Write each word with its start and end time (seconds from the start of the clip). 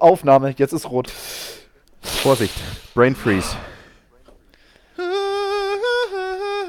Aufnahme, 0.00 0.54
jetzt 0.56 0.72
ist 0.72 0.90
rot. 0.90 1.10
Vorsicht, 2.00 2.54
Brain 2.94 3.14
Freeze. 3.14 3.56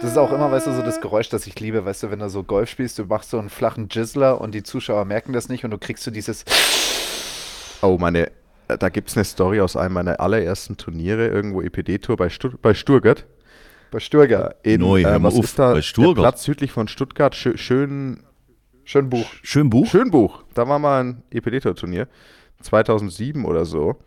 Das 0.02 0.12
ist 0.12 0.18
auch 0.18 0.32
immer, 0.32 0.50
weißt 0.52 0.68
du, 0.68 0.74
so 0.74 0.82
das 0.82 1.02
Geräusch, 1.02 1.30
das 1.30 1.46
ich 1.46 1.60
liebe, 1.60 1.84
weißt 1.84 2.04
du, 2.04 2.12
wenn 2.12 2.20
du 2.20 2.30
so 2.30 2.44
Golf 2.44 2.70
spielst, 2.70 2.98
du 3.00 3.06
machst 3.06 3.32
so 3.32 3.40
einen 3.40 3.50
flachen 3.50 3.90
Jizzler 3.92 4.40
und 4.40 4.54
die 4.54 4.64
Zuschauer 4.64 5.06
merken 5.06 5.34
das 5.34 5.50
nicht 5.50 5.66
und 5.66 5.72
du 5.72 5.78
kriegst 5.78 6.04
so 6.04 6.12
dieses. 6.12 6.46
Oh, 7.82 7.98
meine, 8.00 8.28
äh, 8.68 8.78
da 8.78 8.90
gibt 8.90 9.10
es 9.10 9.18
eine 9.18 9.26
Story 9.26 9.60
aus 9.60 9.76
einem 9.76 9.96
meiner 9.96 10.20
allerersten 10.20 10.78
Turniere, 10.78 11.28
irgendwo 11.28 11.62
EPD-Tour 11.62 12.16
bei, 12.16 12.30
Stutt 12.30 12.62
bei 12.62 12.74
Stuttgart. 12.74 13.26
Bei 13.92 14.00
Stuttgart. 14.00 14.56
In, 14.64 14.82
Neu, 14.82 15.02
äh, 15.02 15.22
was 15.22 15.36
auf, 15.36 15.44
ist 15.44 15.60
da? 15.60 15.74
bei 15.74 15.82
Stuttgart. 15.82 16.18
Der 16.18 16.22
Platz 16.22 16.44
südlich 16.44 16.72
von 16.72 16.88
Stuttgart, 16.88 17.36
schö 17.36 17.58
schön, 17.58 18.24
Schön 18.90 19.08
Buch. 19.08 19.28
Schön 19.44 19.70
Buch. 19.70 19.86
Schönbuch. 19.86 20.44
Da 20.56 20.68
war 20.68 20.80
mal 20.80 21.04
ein 21.04 21.24
EPD-Tour-Turnier. 21.30 22.08
2007 22.62 23.46
oder 23.46 23.66
so. 23.66 23.98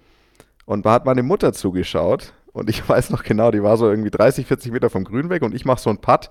Und 0.64 0.86
da 0.86 0.92
hat 0.92 1.04
meine 1.04 1.22
Mutter 1.22 1.52
zugeschaut. 1.52 2.32
Und 2.52 2.68
ich 2.70 2.86
weiß 2.88 3.10
noch 3.10 3.22
genau, 3.22 3.50
die 3.50 3.62
war 3.62 3.76
so 3.76 3.88
irgendwie 3.90 4.10
30, 4.10 4.46
40 4.46 4.72
Meter 4.72 4.90
vom 4.90 5.04
Grün 5.04 5.30
weg. 5.30 5.42
Und 5.42 5.54
ich 5.54 5.64
mache 5.64 5.80
so 5.80 5.90
einen 5.90 6.00
Putt, 6.00 6.30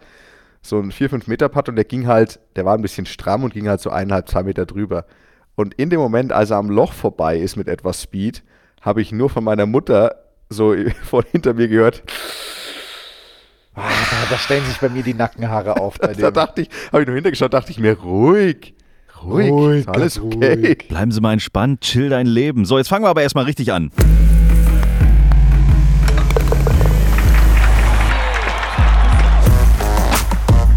so 0.61 0.77
einen 0.79 0.91
4, 0.91 1.09
5 1.09 1.27
Meter 1.27 1.49
Putt. 1.49 1.69
Und 1.69 1.75
der 1.75 1.85
ging 1.85 2.07
halt, 2.07 2.39
der 2.55 2.65
war 2.65 2.75
ein 2.75 2.81
bisschen 2.81 3.05
stramm 3.05 3.43
und 3.43 3.53
ging 3.53 3.67
halt 3.67 3.81
so 3.81 3.89
eineinhalb, 3.89 4.29
zwei 4.29 4.43
Meter 4.43 4.65
drüber. 4.65 5.05
Und 5.55 5.73
in 5.75 5.89
dem 5.89 5.99
Moment, 5.99 6.31
als 6.31 6.49
er 6.51 6.57
am 6.57 6.69
Loch 6.69 6.93
vorbei 6.93 7.37
ist 7.37 7.55
mit 7.55 7.67
etwas 7.67 8.01
Speed, 8.01 8.43
habe 8.81 9.01
ich 9.01 9.11
nur 9.11 9.29
von 9.29 9.43
meiner 9.43 9.65
Mutter 9.65 10.15
so 10.49 10.75
von 11.03 11.23
hinter 11.31 11.53
mir 11.53 11.67
gehört. 11.67 12.03
Ah, 13.73 13.89
da, 13.89 14.31
da 14.31 14.37
stellen 14.37 14.65
sich 14.65 14.79
bei 14.79 14.89
mir 14.89 15.01
die 15.03 15.13
Nackenhaare 15.13 15.77
auf 15.77 15.97
bei 15.97 16.07
Da 16.13 16.29
dem. 16.29 16.33
dachte 16.33 16.61
ich, 16.61 16.69
habe 16.91 17.01
ich 17.01 17.07
nur 17.07 17.15
hintergeschaut, 17.15 17.53
dachte 17.53 17.71
ich 17.71 17.79
mir, 17.79 17.97
ruhig. 17.99 18.73
Ruhig. 19.23 19.51
Ruhig, 19.51 19.87
alles 19.87 20.19
okay. 20.19 20.53
ruhig. 20.53 20.87
Bleiben 20.87 21.11
Sie 21.11 21.21
mal 21.21 21.33
entspannt, 21.33 21.81
chill 21.81 22.09
dein 22.09 22.25
Leben. 22.25 22.65
So, 22.65 22.77
jetzt 22.77 22.87
fangen 22.87 23.05
wir 23.05 23.09
aber 23.09 23.21
erstmal 23.21 23.45
richtig 23.45 23.71
an. 23.71 23.91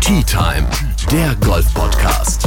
Tea 0.00 0.22
Time, 0.24 0.66
der 1.10 1.34
Golf-Podcast. 1.36 2.46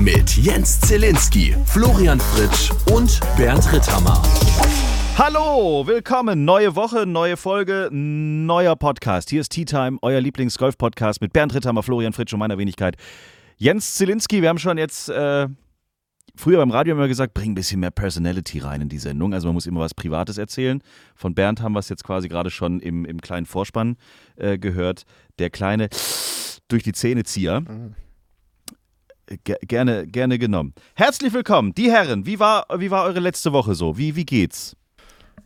Mit 0.00 0.36
Jens 0.36 0.80
Zielinski, 0.80 1.56
Florian 1.66 2.20
Fritsch 2.20 2.70
und 2.92 3.20
Bernd 3.36 3.72
Ritthammer. 3.72 4.22
Hallo, 5.18 5.86
willkommen. 5.86 6.46
Neue 6.46 6.74
Woche, 6.74 7.06
neue 7.06 7.36
Folge, 7.36 7.90
neuer 7.92 8.76
Podcast. 8.76 9.28
Hier 9.28 9.42
ist 9.42 9.50
Tea 9.50 9.66
Time, 9.66 9.98
euer 10.00 10.20
Lieblings-Golf-Podcast 10.22 11.20
mit 11.20 11.34
Bernd 11.34 11.54
Ritthammer, 11.54 11.82
Florian 11.82 12.14
Fritsch 12.14 12.32
und 12.32 12.38
meiner 12.38 12.56
Wenigkeit. 12.56 12.96
Jens 13.58 13.94
Zielinski, 13.94 14.40
wir 14.40 14.48
haben 14.48 14.58
schon 14.58 14.78
jetzt 14.78 15.10
äh, 15.10 15.48
früher 16.34 16.58
beim 16.58 16.70
Radio 16.70 16.94
immer 16.94 17.08
gesagt, 17.08 17.34
bring 17.34 17.52
ein 17.52 17.54
bisschen 17.54 17.80
mehr 17.80 17.90
Personality 17.90 18.60
rein 18.60 18.80
in 18.80 18.88
die 18.88 18.98
Sendung. 18.98 19.34
Also 19.34 19.48
man 19.48 19.54
muss 19.54 19.66
immer 19.66 19.80
was 19.80 19.92
Privates 19.92 20.38
erzählen. 20.38 20.82
Von 21.14 21.34
Bernd 21.34 21.60
haben 21.60 21.72
wir 21.74 21.80
es 21.80 21.90
jetzt 21.90 22.04
quasi 22.04 22.28
gerade 22.28 22.50
schon 22.50 22.80
im, 22.80 23.04
im 23.04 23.20
kleinen 23.20 23.44
Vorspann 23.44 23.96
äh, 24.36 24.56
gehört. 24.56 25.04
Der 25.38 25.50
kleine 25.50 25.90
durch 26.68 26.82
die 26.84 26.92
Zähnezieher. 26.92 27.62
Ge 29.44 29.56
gerne, 29.60 30.06
gerne 30.06 30.38
genommen. 30.38 30.72
Herzlich 30.94 31.34
willkommen, 31.34 31.74
die 31.74 31.90
Herren. 31.90 32.24
Wie 32.24 32.38
war, 32.38 32.66
wie 32.78 32.90
war 32.90 33.04
eure 33.04 33.20
letzte 33.20 33.52
Woche 33.52 33.74
so? 33.74 33.98
Wie, 33.98 34.16
wie 34.16 34.24
geht's? 34.24 34.74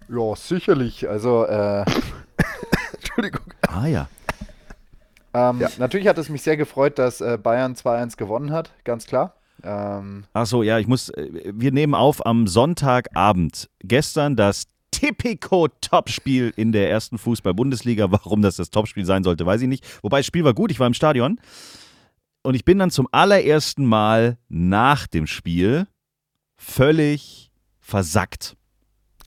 Ja, 0.09 0.37
sicherlich. 0.37 1.09
Also, 1.09 1.45
äh, 1.47 1.85
Entschuldigung. 2.95 3.43
Ah 3.69 3.87
ja. 3.87 4.09
ähm, 5.35 5.62
natürlich 5.79 6.07
hat 6.09 6.19
es 6.19 6.29
mich 6.29 6.43
sehr 6.43 6.57
gefreut, 6.57 6.99
dass 6.99 7.21
äh, 7.21 7.39
Bayern 7.43 7.75
2-1 7.75 8.17
gewonnen 8.17 8.53
hat, 8.53 8.73
ganz 8.84 9.07
klar. 9.07 9.34
Ähm, 9.62 10.25
Ach 10.33 10.47
so, 10.47 10.62
ja, 10.62 10.79
ich 10.79 10.87
muss. 10.87 11.09
äh, 11.11 11.29
Wir 11.55 11.73
nehmen 11.73 11.95
auf 11.95 12.25
am 12.25 12.47
Sonntagabend. 12.47 13.69
Gestern 13.81 14.37
das 14.37 14.65
Tipico-Topspiel 14.93 16.53
in 16.57 16.73
der 16.73 16.91
ersten 16.91 17.19
Fußball-Bundesliga. 17.19 18.11
Warum 18.11 18.43
das 18.43 18.57
das 18.57 18.71
Topspiel 18.71 19.05
sein 19.05 19.25
sollte, 19.25 19.45
weiß 19.47 19.61
ich 19.62 19.69
nicht. 19.69 19.84
Wobei 20.03 20.19
das 20.21 20.27
Spiel 20.27 20.45
war 20.45 20.55
gut, 20.55 20.71
ich 20.71 20.78
war 20.81 20.87
im 20.87 20.95
Stadion. 20.95 21.41
Und 22.43 22.55
ich 22.55 22.65
bin 22.65 22.78
dann 22.78 22.91
zum 22.91 23.09
allerersten 23.11 23.84
Mal 23.87 24.39
nach 24.49 25.06
dem 25.06 25.27
Spiel 25.27 25.87
völlig 26.56 27.50
versackt. 27.81 28.56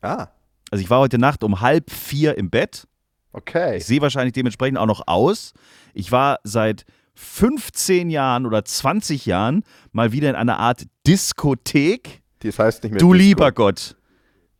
Ah. 0.01 0.27
Also 0.71 0.83
ich 0.83 0.89
war 0.89 0.99
heute 0.99 1.17
Nacht 1.17 1.43
um 1.43 1.61
halb 1.61 1.89
vier 1.91 2.37
im 2.37 2.49
Bett. 2.49 2.87
okay. 3.31 3.77
Ich 3.77 3.85
sehe 3.85 4.01
wahrscheinlich 4.01 4.33
dementsprechend 4.33 4.77
auch 4.77 4.85
noch 4.85 5.07
aus. 5.07 5.53
Ich 5.93 6.11
war 6.11 6.39
seit 6.43 6.85
15 7.15 8.09
Jahren 8.09 8.45
oder 8.45 8.63
20 8.63 9.25
Jahren 9.25 9.63
mal 9.91 10.11
wieder 10.11 10.29
in 10.29 10.35
einer 10.35 10.57
Art 10.59 10.83
Diskothek. 11.07 12.21
Das 12.39 12.57
heißt 12.59 12.83
nicht 12.83 12.91
mehr 12.93 12.99
Du 12.99 13.13
Disco. 13.13 13.23
lieber 13.27 13.51
Gott. 13.51 13.95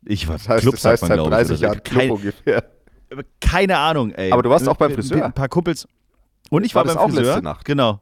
Ich 0.06 0.28
war 0.28 0.38
Das 0.38 0.50
heißt, 0.50 0.62
Club, 0.62 0.76
das 0.76 0.86
heißt 0.86 1.04
man, 1.04 1.10
seit 1.10 1.18
glaube 1.18 1.30
ich, 1.42 1.48
30 1.48 1.50
oder 1.52 1.58
so. 1.58 1.64
Jahren 1.66 1.84
Club 1.84 2.00
Kein, 2.00 2.12
ungefähr. 2.12 2.64
keine 3.42 3.78
Ahnung, 3.78 4.12
ey. 4.12 4.32
Aber 4.32 4.44
du 4.44 4.50
warst 4.50 4.68
auch 4.68 4.78
beim 4.78 4.94
Friseur. 4.94 5.26
Ein 5.26 5.34
paar 5.34 5.50
Kumpels. 5.50 5.88
Und 6.50 6.64
ich 6.66 6.74
War 6.76 6.84
beim 6.84 6.98
auch 6.98 7.08
Friseur. 7.10 7.24
letzte 7.26 7.42
Nacht? 7.44 7.66
Genau. 7.66 8.00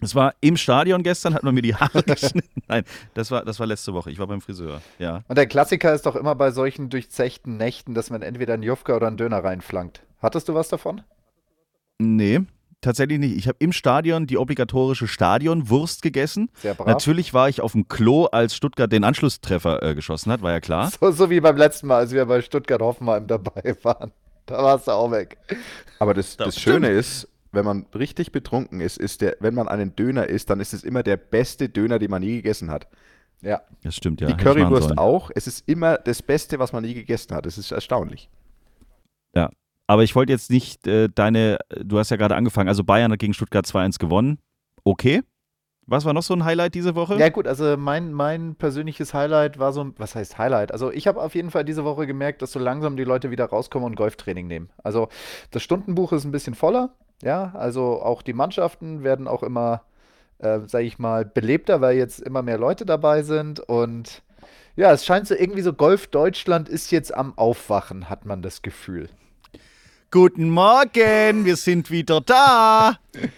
Es 0.00 0.14
war 0.14 0.34
im 0.40 0.56
Stadion 0.56 1.02
gestern, 1.02 1.34
hat 1.34 1.42
man 1.42 1.54
mir 1.54 1.62
die 1.62 1.74
Haare 1.74 2.02
geschnitten. 2.06 2.62
Nein, 2.68 2.84
das 3.14 3.30
war, 3.30 3.44
das 3.44 3.58
war 3.60 3.66
letzte 3.66 3.92
Woche. 3.92 4.10
Ich 4.10 4.18
war 4.18 4.26
beim 4.26 4.40
Friseur. 4.40 4.80
Ja. 4.98 5.22
Und 5.28 5.36
der 5.36 5.46
Klassiker 5.46 5.92
ist 5.94 6.06
doch 6.06 6.16
immer 6.16 6.34
bei 6.34 6.50
solchen 6.50 6.88
durchzechten 6.88 7.56
Nächten, 7.56 7.94
dass 7.94 8.10
man 8.10 8.22
entweder 8.22 8.54
einen 8.54 8.62
Jufka 8.62 8.96
oder 8.96 9.06
einen 9.06 9.16
Döner 9.16 9.44
reinflankt. 9.44 10.02
Hattest 10.22 10.48
du 10.48 10.54
was 10.54 10.68
davon? 10.68 11.02
Nee, 11.98 12.40
tatsächlich 12.80 13.18
nicht. 13.18 13.36
Ich 13.36 13.46
habe 13.46 13.56
im 13.60 13.72
Stadion 13.72 14.26
die 14.26 14.38
obligatorische 14.38 15.06
Stadionwurst 15.06 16.02
gegessen. 16.02 16.50
Sehr 16.54 16.74
brav. 16.74 16.86
Natürlich 16.86 17.34
war 17.34 17.48
ich 17.48 17.60
auf 17.60 17.72
dem 17.72 17.88
Klo, 17.88 18.24
als 18.26 18.54
Stuttgart 18.54 18.90
den 18.90 19.04
Anschlusstreffer 19.04 19.82
äh, 19.82 19.94
geschossen 19.94 20.32
hat, 20.32 20.40
war 20.42 20.52
ja 20.52 20.60
klar. 20.60 20.90
So, 20.90 21.10
so 21.10 21.28
wie 21.30 21.40
beim 21.40 21.56
letzten 21.56 21.88
Mal, 21.88 21.98
als 21.98 22.12
wir 22.12 22.24
bei 22.24 22.40
Stuttgart-Hoffenheim 22.40 23.26
dabei 23.26 23.76
waren. 23.82 24.12
Da 24.46 24.62
warst 24.62 24.88
du 24.88 24.92
auch 24.92 25.10
weg. 25.10 25.36
Aber 25.98 26.14
das, 26.14 26.36
Das 26.36 26.54
das 26.54 26.60
Schöne 26.60 26.88
ist, 26.88 27.28
wenn 27.52 27.64
man 27.64 27.86
richtig 27.94 28.32
betrunken 28.32 28.80
ist, 28.80 28.96
ist 28.96 29.20
der, 29.20 29.36
wenn 29.40 29.54
man 29.54 29.68
einen 29.68 29.96
Döner 29.96 30.26
isst, 30.26 30.50
dann 30.50 30.60
ist 30.60 30.72
es 30.72 30.84
immer 30.84 31.02
der 31.02 31.16
beste 31.16 31.68
Döner, 31.68 31.98
den 31.98 32.10
man 32.10 32.22
je 32.22 32.36
gegessen 32.36 32.70
hat. 32.70 32.88
Ja. 33.42 33.62
Das 33.82 33.96
stimmt, 33.96 34.20
ja. 34.20 34.28
Die 34.28 34.36
Currywurst 34.36 34.98
auch. 34.98 35.30
Es 35.34 35.46
ist 35.46 35.68
immer 35.68 35.96
das 35.96 36.22
Beste, 36.22 36.58
was 36.58 36.72
man 36.72 36.84
je 36.84 36.94
gegessen 36.94 37.34
hat. 37.34 37.46
Es 37.46 37.58
ist 37.58 37.72
erstaunlich. 37.72 38.30
Ja. 39.34 39.50
Aber 39.86 40.04
ich 40.04 40.14
wollte 40.14 40.32
jetzt 40.32 40.50
nicht 40.50 40.86
äh, 40.86 41.08
deine, 41.12 41.58
du 41.76 41.98
hast 41.98 42.10
ja 42.10 42.16
gerade 42.16 42.36
angefangen, 42.36 42.68
also 42.68 42.84
Bayern 42.84 43.10
hat 43.10 43.18
gegen 43.18 43.34
Stuttgart 43.34 43.66
2-1 43.66 43.98
gewonnen. 43.98 44.38
Okay. 44.84 45.22
Was 45.86 46.04
war 46.04 46.12
noch 46.12 46.22
so 46.22 46.34
ein 46.34 46.44
Highlight 46.44 46.76
diese 46.76 46.94
Woche? 46.94 47.16
Ja, 47.16 47.30
gut, 47.30 47.48
also 47.48 47.76
mein, 47.76 48.12
mein 48.12 48.54
persönliches 48.54 49.12
Highlight 49.12 49.58
war 49.58 49.72
so, 49.72 49.90
was 49.96 50.14
heißt 50.14 50.38
Highlight? 50.38 50.70
Also 50.70 50.92
ich 50.92 51.08
habe 51.08 51.20
auf 51.20 51.34
jeden 51.34 51.50
Fall 51.50 51.64
diese 51.64 51.84
Woche 51.84 52.06
gemerkt, 52.06 52.42
dass 52.42 52.52
so 52.52 52.60
langsam 52.60 52.96
die 52.96 53.02
Leute 53.02 53.32
wieder 53.32 53.46
rauskommen 53.46 53.86
und 53.86 53.96
Golftraining 53.96 54.46
nehmen. 54.46 54.70
Also 54.84 55.08
das 55.50 55.64
Stundenbuch 55.64 56.12
ist 56.12 56.24
ein 56.24 56.30
bisschen 56.30 56.54
voller, 56.54 56.94
ja, 57.22 57.52
also 57.54 58.02
auch 58.02 58.22
die 58.22 58.32
Mannschaften 58.32 59.02
werden 59.02 59.28
auch 59.28 59.42
immer, 59.42 59.82
äh, 60.38 60.60
sage 60.66 60.84
ich 60.84 60.98
mal, 60.98 61.24
belebter, 61.24 61.80
weil 61.80 61.96
jetzt 61.96 62.20
immer 62.20 62.42
mehr 62.42 62.58
Leute 62.58 62.86
dabei 62.86 63.22
sind 63.22 63.60
und 63.60 64.22
ja, 64.76 64.92
es 64.92 65.04
scheint 65.04 65.26
so 65.26 65.34
irgendwie 65.34 65.62
so, 65.62 65.72
Golf 65.72 66.06
Deutschland 66.06 66.68
ist 66.68 66.90
jetzt 66.90 67.12
am 67.14 67.36
Aufwachen, 67.36 68.08
hat 68.08 68.24
man 68.24 68.40
das 68.40 68.62
Gefühl. 68.62 69.08
Guten 70.10 70.50
Morgen, 70.50 71.44
wir 71.44 71.56
sind 71.56 71.90
wieder 71.90 72.20
da. 72.20 72.96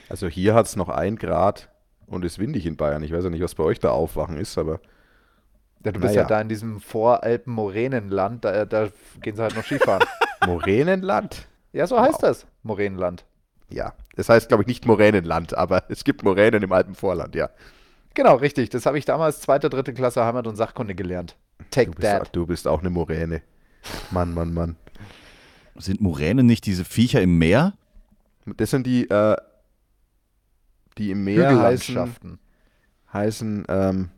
Also 0.09 0.29
hier 0.29 0.55
hat 0.55 0.67
es 0.67 0.77
noch 0.77 0.89
ein 0.89 1.17
Grad 1.17 1.69
und 2.07 2.25
ist 2.25 2.39
windig 2.39 2.65
in 2.67 2.77
Bayern. 2.77 3.03
Ich 3.03 3.13
weiß 3.13 3.25
ja 3.25 3.31
nicht, 3.31 3.43
was 3.43 3.55
bei 3.55 3.65
euch 3.65 3.81
da 3.81 3.91
aufwachen 3.91 4.37
ist, 4.39 4.57
aber 4.57 4.81
Ja, 5.85 5.93
du 5.93 6.01
bist 6.01 6.15
Naja. 6.15 6.23
ja 6.23 6.29
da 6.29 6.41
in 6.41 6.49
diesem 6.49 6.81
Voralpen-Moränenland, 6.81 8.45
da, 8.45 8.65
da 8.65 8.89
gehen 9.21 9.35
sie 9.37 9.43
halt 9.43 9.57
noch 9.57 9.65
Skifahren. 9.65 10.05
Moränenland? 10.47 11.47
ja, 11.73 11.87
so 11.87 12.01
heißt 12.01 12.23
das, 12.23 12.47
Moränenland. 12.63 13.25
Ja. 13.73 13.95
Das 14.17 14.29
heißt, 14.29 14.49
glaube 14.49 14.63
ich, 14.63 14.67
nicht 14.67 14.87
Moränenland, 14.87 15.55
aber 15.57 15.85
es 15.89 16.05
gibt 16.05 16.23
Moränen 16.23 16.63
im 16.63 16.73
Alpenvorland, 16.73 17.35
ja. 17.35 17.51
Genau, 18.15 18.37
richtig. 18.37 18.69
Das 18.71 18.85
habe 18.87 18.99
ich 18.99 19.05
damals 19.05 19.41
zweite, 19.41 19.71
dritte 19.71 19.95
Klasse 19.95 20.25
Heimat- 20.25 20.47
und 20.47 20.57
Sachkunde 20.57 20.95
gelernt. 20.95 21.37
Take 21.71 21.93
Du 21.93 21.97
bist, 21.97 22.11
that. 22.13 22.37
du 22.37 22.47
bist 22.47 22.69
auch 22.69 22.81
eine 22.81 22.91
Moräne. 22.91 23.43
Mann, 24.11 24.35
Mann, 24.35 24.53
Mann. 24.53 24.77
Sind 25.77 26.01
Muränen 26.01 26.45
nicht 26.47 26.67
diese 26.67 26.85
Viecher 26.85 27.23
im 27.23 27.39
Meer? 27.39 27.73
Das 28.45 28.71
sind 28.71 28.87
die, 28.87 29.09
äh, 29.09 29.37
die 30.99 31.11
im 31.11 31.25
Meer 31.25 31.59
heißen, 31.59 32.39
heißen 33.13 33.65
ähm, 33.69 34.11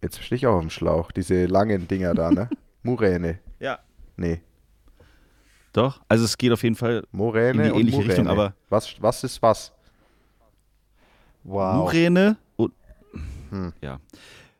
jetzt 0.00 0.22
stehe 0.22 0.36
ich 0.36 0.46
auch 0.46 0.54
auf 0.54 0.60
dem 0.62 0.70
Schlauch, 0.70 1.12
diese 1.12 1.46
langen 1.46 1.88
Dinger 1.88 2.14
da, 2.14 2.30
ne? 2.30 2.48
Muräne. 2.82 3.40
Ja. 3.58 3.80
Nee, 4.16 4.40
Doch. 5.76 6.00
Also 6.08 6.24
es 6.24 6.38
geht 6.38 6.52
auf 6.52 6.62
jeden 6.62 6.74
Fall 6.76 7.04
Moräne 7.12 7.68
In 7.68 7.74
die 7.74 7.80
ähnliche 7.80 7.96
Muräne. 7.98 8.10
Richtung, 8.12 8.28
aber- 8.28 8.54
Was, 8.70 8.94
was 9.00 9.22
ist 9.24 9.42
was? 9.42 9.72
Wow. 11.44 11.76
Muräne 11.76 12.36
und 12.56 12.72
Hm. 13.50 13.72
ja. 13.80 14.00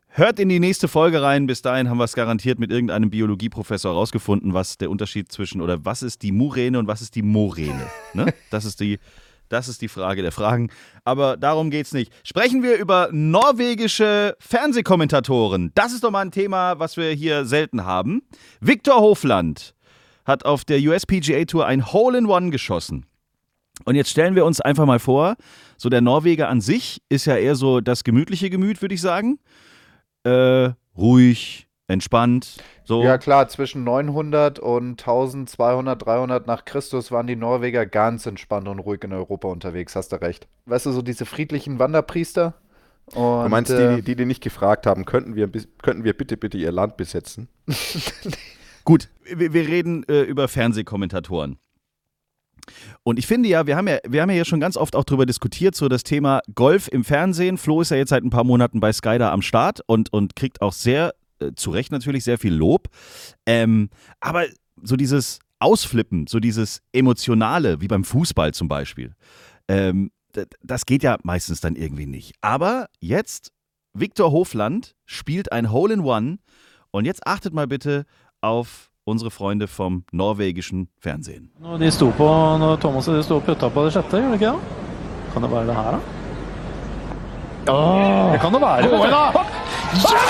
Hört 0.09 0.39
in 0.39 0.49
die 0.49 0.61
nächste 0.61 0.89
Folge 0.89 1.21
rein. 1.21 1.47
Bis 1.47 1.61
dahin 1.63 1.91
haben 1.91 1.99
wir 1.99 2.05
es 2.05 2.15
garantiert 2.15 2.59
mit 2.59 2.71
irgendeinem 2.71 3.11
Biologieprofessor 3.11 3.93
rausgefunden, 3.93 4.55
was 4.55 4.79
der 4.79 4.89
Unterschied 4.91 5.31
zwischen 5.31 5.61
oder 5.61 5.85
was 5.85 6.03
ist 6.03 6.23
die 6.23 6.33
Muräne 6.33 6.79
und 6.79 6.87
was 6.87 7.03
ist 7.03 7.15
die 7.17 7.23
Moräne. 7.23 7.87
ne? 8.15 8.33
Das 8.51 8.65
ist 8.65 8.81
die, 8.81 8.99
Das 9.49 9.69
ist 9.69 9.81
die 9.83 9.89
Frage 9.89 10.23
der 10.23 10.33
Fragen. 10.33 10.71
Aber 11.05 11.37
darum 11.37 11.71
geht's 11.71 11.93
nicht. 11.93 12.13
Sprechen 12.25 12.63
wir 12.63 12.77
über 12.79 13.09
norwegische 13.13 14.37
Fernsehkommentatoren. 14.41 15.71
Das 15.75 15.93
ist 15.93 16.03
doch 16.03 16.11
mal 16.11 16.21
ein 16.23 16.31
Thema, 16.33 16.79
was 16.79 16.97
wir 16.97 17.11
hier 17.13 17.45
selten 17.45 17.85
haben. 17.85 18.23
Viktor 18.61 18.97
Hofland 19.01 19.75
hat 20.27 20.45
auf 20.45 20.65
der 20.65 20.79
USPGA 20.79 21.45
Tour 21.45 21.67
ein 21.67 21.93
Hole 21.93 22.19
in 22.19 22.27
One 22.27 22.51
geschossen. 22.51 23.07
Und 23.85 23.95
jetzt 23.95 24.11
stellen 24.11 24.35
wir 24.35 24.45
uns 24.45 24.61
einfach 24.61 24.87
mal 24.87 24.99
vor, 24.99 25.37
so 25.77 25.89
der 25.89 26.01
Norweger 26.01 26.49
an 26.49 26.61
sich 26.61 27.03
ist 27.09 27.27
ja 27.27 27.37
eher 27.37 27.55
so 27.55 27.81
das 27.81 28.05
gemütliche 28.05 28.51
Gemüt, 28.51 28.83
würde 28.83 28.95
ich 28.95 29.01
sagen. 29.01 29.39
Äh, 30.25 30.71
ruhig, 30.97 31.69
entspannt. 31.87 32.57
So. 32.85 33.03
Ja 33.03 33.19
klar, 33.19 33.49
zwischen 33.49 33.85
900 33.85 34.59
und 34.59 35.01
1200, 35.01 36.05
300 36.05 36.47
nach 36.47 36.65
Christus 36.65 37.13
waren 37.13 37.27
die 37.27 37.37
Norweger 37.37 37.87
ganz 37.87 38.27
entspannt 38.27 38.67
und 38.69 38.79
ruhig 38.79 39.05
in 39.05 39.13
Europa 39.13 39.49
unterwegs, 39.49 39.95
hast 39.95 40.13
du 40.13 40.21
recht. 40.21 40.49
Weißt 40.67 40.87
du, 40.87 40.93
so 40.93 41.03
diese 41.03 41.27
friedlichen 41.27 41.79
Wanderpriester? 41.79 42.55
Und, 43.15 43.45
Du 43.45 43.49
meinst, 43.51 43.71
äh, 43.71 43.97
die, 43.97 44.03
die, 44.03 44.17
die 44.17 44.25
nicht 44.25 44.43
gefragt 44.43 44.87
haben, 44.87 45.05
könnten 45.05 45.37
wir, 45.37 45.49
könnten 45.83 46.03
wir 46.03 46.17
bitte, 46.17 46.37
bitte 46.37 46.59
ihr 46.59 46.73
Land 46.73 46.97
besetzen? 46.97 47.49
Gut, 48.87 49.09
wir, 49.25 49.53
wir 49.53 49.67
reden 49.67 50.05
äh, 50.05 50.23
über 50.23 50.47
Fernsehkommentatoren. 50.47 51.59
Und 53.03 53.19
ich 53.19 53.27
finde 53.27 53.49
ja, 53.49 53.67
wir 53.67 53.77
haben 53.77 53.89
ja, 53.89 53.99
wir 54.07 54.23
haben 54.23 54.31
ja 54.31 54.45
schon 54.45 54.61
ganz 54.61 54.77
oft 54.77 54.95
auch 54.95 55.03
drüber 55.03 55.27
diskutiert, 55.27 55.75
so 55.75 55.89
das 55.89 56.05
Thema 56.05 56.41
Golf 56.55 56.87
im 56.87 57.05
Fernsehen. 57.05 57.59
Flo 57.59 57.81
ist 57.81 57.91
ja 57.91 57.97
jetzt 57.97 58.11
seit 58.11 58.23
ein 58.23 58.31
paar 58.31 58.45
Monaten 58.45 58.79
bei 58.79 58.93
Sky 58.93 59.19
da 59.19 59.33
am 59.33 59.43
Start 59.43 59.81
und, 59.87 60.13
und 60.13 60.37
kriegt 60.37 60.63
auch 60.63 60.73
sehr, 60.73 61.15
äh, 61.41 61.51
zu 61.57 61.71
Recht 61.71 61.91
natürlich, 61.91 62.23
sehr 62.23 62.39
viel 62.39 62.55
Lob. 62.55 62.89
Ähm, 63.45 63.91
aber 64.21 64.45
so 64.81 64.95
dieses 64.95 65.41
Ausflippen, 65.59 66.29
so 66.29 66.39
dieses 66.39 66.81
Emotionale, 66.93 67.81
wie 67.81 67.89
beim 67.89 68.05
Fußball 68.05 68.55
zum 68.55 68.69
Beispiel, 68.69 69.17
ähm, 69.67 70.13
das 70.63 70.87
geht 70.87 71.03
ja 71.03 71.19
meistens 71.25 71.61
dann 71.61 71.75
irgendwie 71.75 72.07
nicht. 72.07 72.35
Aber 72.41 72.89
jetzt, 73.01 73.51
Viktor 73.95 74.31
Hofland 74.31 74.95
spielt 75.07 75.51
ein 75.51 75.73
Hole 75.73 75.95
in 75.95 76.01
One 76.01 76.39
und 76.93 77.05
jetzt 77.05 77.27
achtet 77.27 77.53
mal 77.53 77.67
bitte 77.67 78.07
auf 78.43 78.91
unsere 79.07 79.31
Freunde 79.31 79.69
vom 79.69 80.05
norwegischen 80.13 80.89
Fernsehen. 80.99 81.51
Når 81.61 81.79
de 81.79 81.91
sto 81.91 82.11
på, 82.11 82.27
når 82.59 82.77
Thomas 82.77 83.09
og 83.09 83.15
de 83.15 83.23
sto 83.23 83.37
og 83.37 83.45
putta 83.47 83.69
på 83.69 83.85
det 83.85 83.93
sjette, 83.95 84.19
gjorde 84.19 84.29
de 84.29 84.35
ikke 84.35 84.53
det? 84.53 84.61
Kan 85.33 85.43
det 85.43 85.51
være 85.53 85.67
det 85.67 85.77
her, 85.77 85.91
da? 85.91 85.99
Oh. 87.69 88.33
det 88.33 88.41
kan 88.41 88.53
det 88.53 88.61
være. 88.61 88.89
Gå 88.89 88.97
da! 89.07 89.25
Ja! 90.05 90.21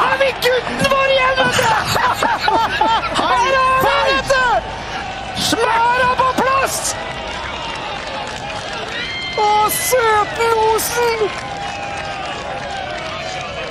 Har 0.00 0.16
vi 0.22 0.30
gutten 0.44 0.86
vår 0.90 1.12
igjen, 1.14 1.34
vet 1.38 1.54
du! 1.58 1.66
Her 3.18 3.40
er 3.58 3.74
han, 3.84 4.02
vet 4.08 4.28
du! 4.32 4.46
Smæra 5.50 6.10
på 6.22 6.28
plass! 6.40 6.80
Å, 9.38 9.52
søtnosen! 9.70 11.49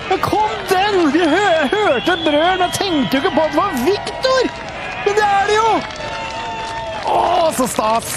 Men 0.10 0.20
kom 0.22 0.54
den! 0.70 1.14
Vi 1.14 1.22
hø 1.22 1.50
hørte 1.74 2.14
et 2.16 2.24
brøl, 2.26 2.58
men 2.62 2.72
tenkte 2.74 3.18
jo 3.18 3.22
ikke 3.22 3.36
på 3.36 3.44
at 3.46 3.52
det 3.54 3.60
var 3.60 3.76
Viktor! 3.86 4.42
Men 5.06 5.16
det 5.20 5.26
er 5.28 5.44
det 5.50 5.58
jo! 5.60 5.70
Å, 7.14 7.20
så 7.58 7.68
stas! 7.70 8.16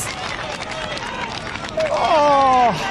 Åh! 1.92 2.82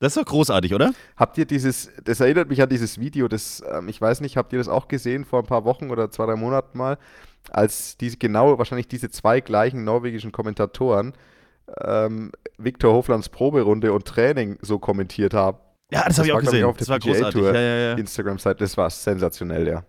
Das 0.00 0.16
ist 0.16 0.16
doch 0.16 0.24
großartig, 0.24 0.74
oder? 0.74 0.92
Habt 1.16 1.38
ihr 1.38 1.44
dieses, 1.44 1.90
das 2.02 2.20
erinnert 2.20 2.48
mich 2.48 2.62
an 2.62 2.68
dieses 2.68 2.98
Video, 2.98 3.28
das, 3.28 3.62
ähm, 3.70 3.88
ich 3.88 4.00
weiß 4.00 4.22
nicht, 4.22 4.36
habt 4.36 4.52
ihr 4.52 4.58
das 4.58 4.68
auch 4.68 4.88
gesehen 4.88 5.24
vor 5.24 5.40
ein 5.40 5.46
paar 5.46 5.64
Wochen 5.64 5.90
oder 5.90 6.10
zwei, 6.10 6.26
drei 6.26 6.36
Monaten 6.36 6.78
mal, 6.78 6.98
als 7.50 7.96
diese 7.98 8.16
genau, 8.16 8.58
wahrscheinlich 8.58 8.88
diese 8.88 9.10
zwei 9.10 9.40
gleichen 9.40 9.84
norwegischen 9.84 10.32
Kommentatoren 10.32 11.12
ähm, 11.84 12.32
Viktor 12.58 12.94
Hoflands 12.94 13.28
Proberunde 13.28 13.92
und 13.92 14.06
Training 14.06 14.58
so 14.62 14.78
kommentiert 14.78 15.34
haben. 15.34 15.58
Ja, 15.92 16.04
das, 16.06 16.18
habe 16.18 16.28
ich 16.28 16.32
auch 16.32 16.40
gesehen. 16.40 16.64
auf 16.64 16.76
der 16.76 16.86
das 16.86 16.88
war 16.88 16.98
PGA 16.98 17.12
großartig. 17.12 17.40
Tour 17.40 17.54
Ja, 17.54 17.60
ja, 17.60 17.76
ja. 17.76 17.92
Instagram-Seite, 17.94 18.58
das 18.58 18.76
war 18.76 18.90
sensationell, 18.90 19.66
ja. 19.66 19.84